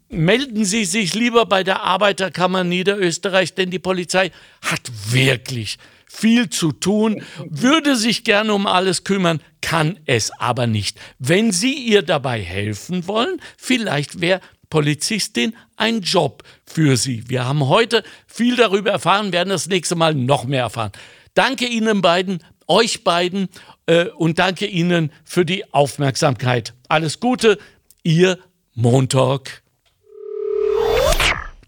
[0.08, 4.30] melden Sie sich lieber bei der Arbeiterkammer Niederösterreich, denn die Polizei
[4.62, 5.78] hat wirklich
[6.12, 10.98] viel zu tun, würde sich gerne um alles kümmern, kann es aber nicht.
[11.20, 14.40] Wenn Sie ihr dabei helfen wollen, vielleicht wäre
[14.70, 17.28] Polizistin ein Job für Sie.
[17.28, 20.92] Wir haben heute viel darüber erfahren, werden das nächste Mal noch mehr erfahren.
[21.34, 23.48] Danke Ihnen beiden, euch beiden
[23.86, 26.74] äh, und danke Ihnen für die Aufmerksamkeit.
[26.88, 27.56] Alles Gute,
[28.02, 28.36] Ihr
[28.74, 29.62] Montag.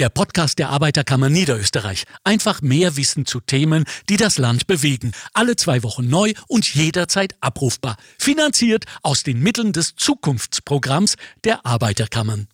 [0.00, 2.04] der Podcast der Arbeiterkammer Niederösterreich.
[2.24, 5.12] Einfach mehr Wissen zu Themen, die das Land bewegen.
[5.34, 7.96] Alle zwei Wochen neu und jederzeit abrufbar.
[8.18, 12.48] Finanziert aus den Mitteln des Zukunftsprogramms der Arbeiterkammern.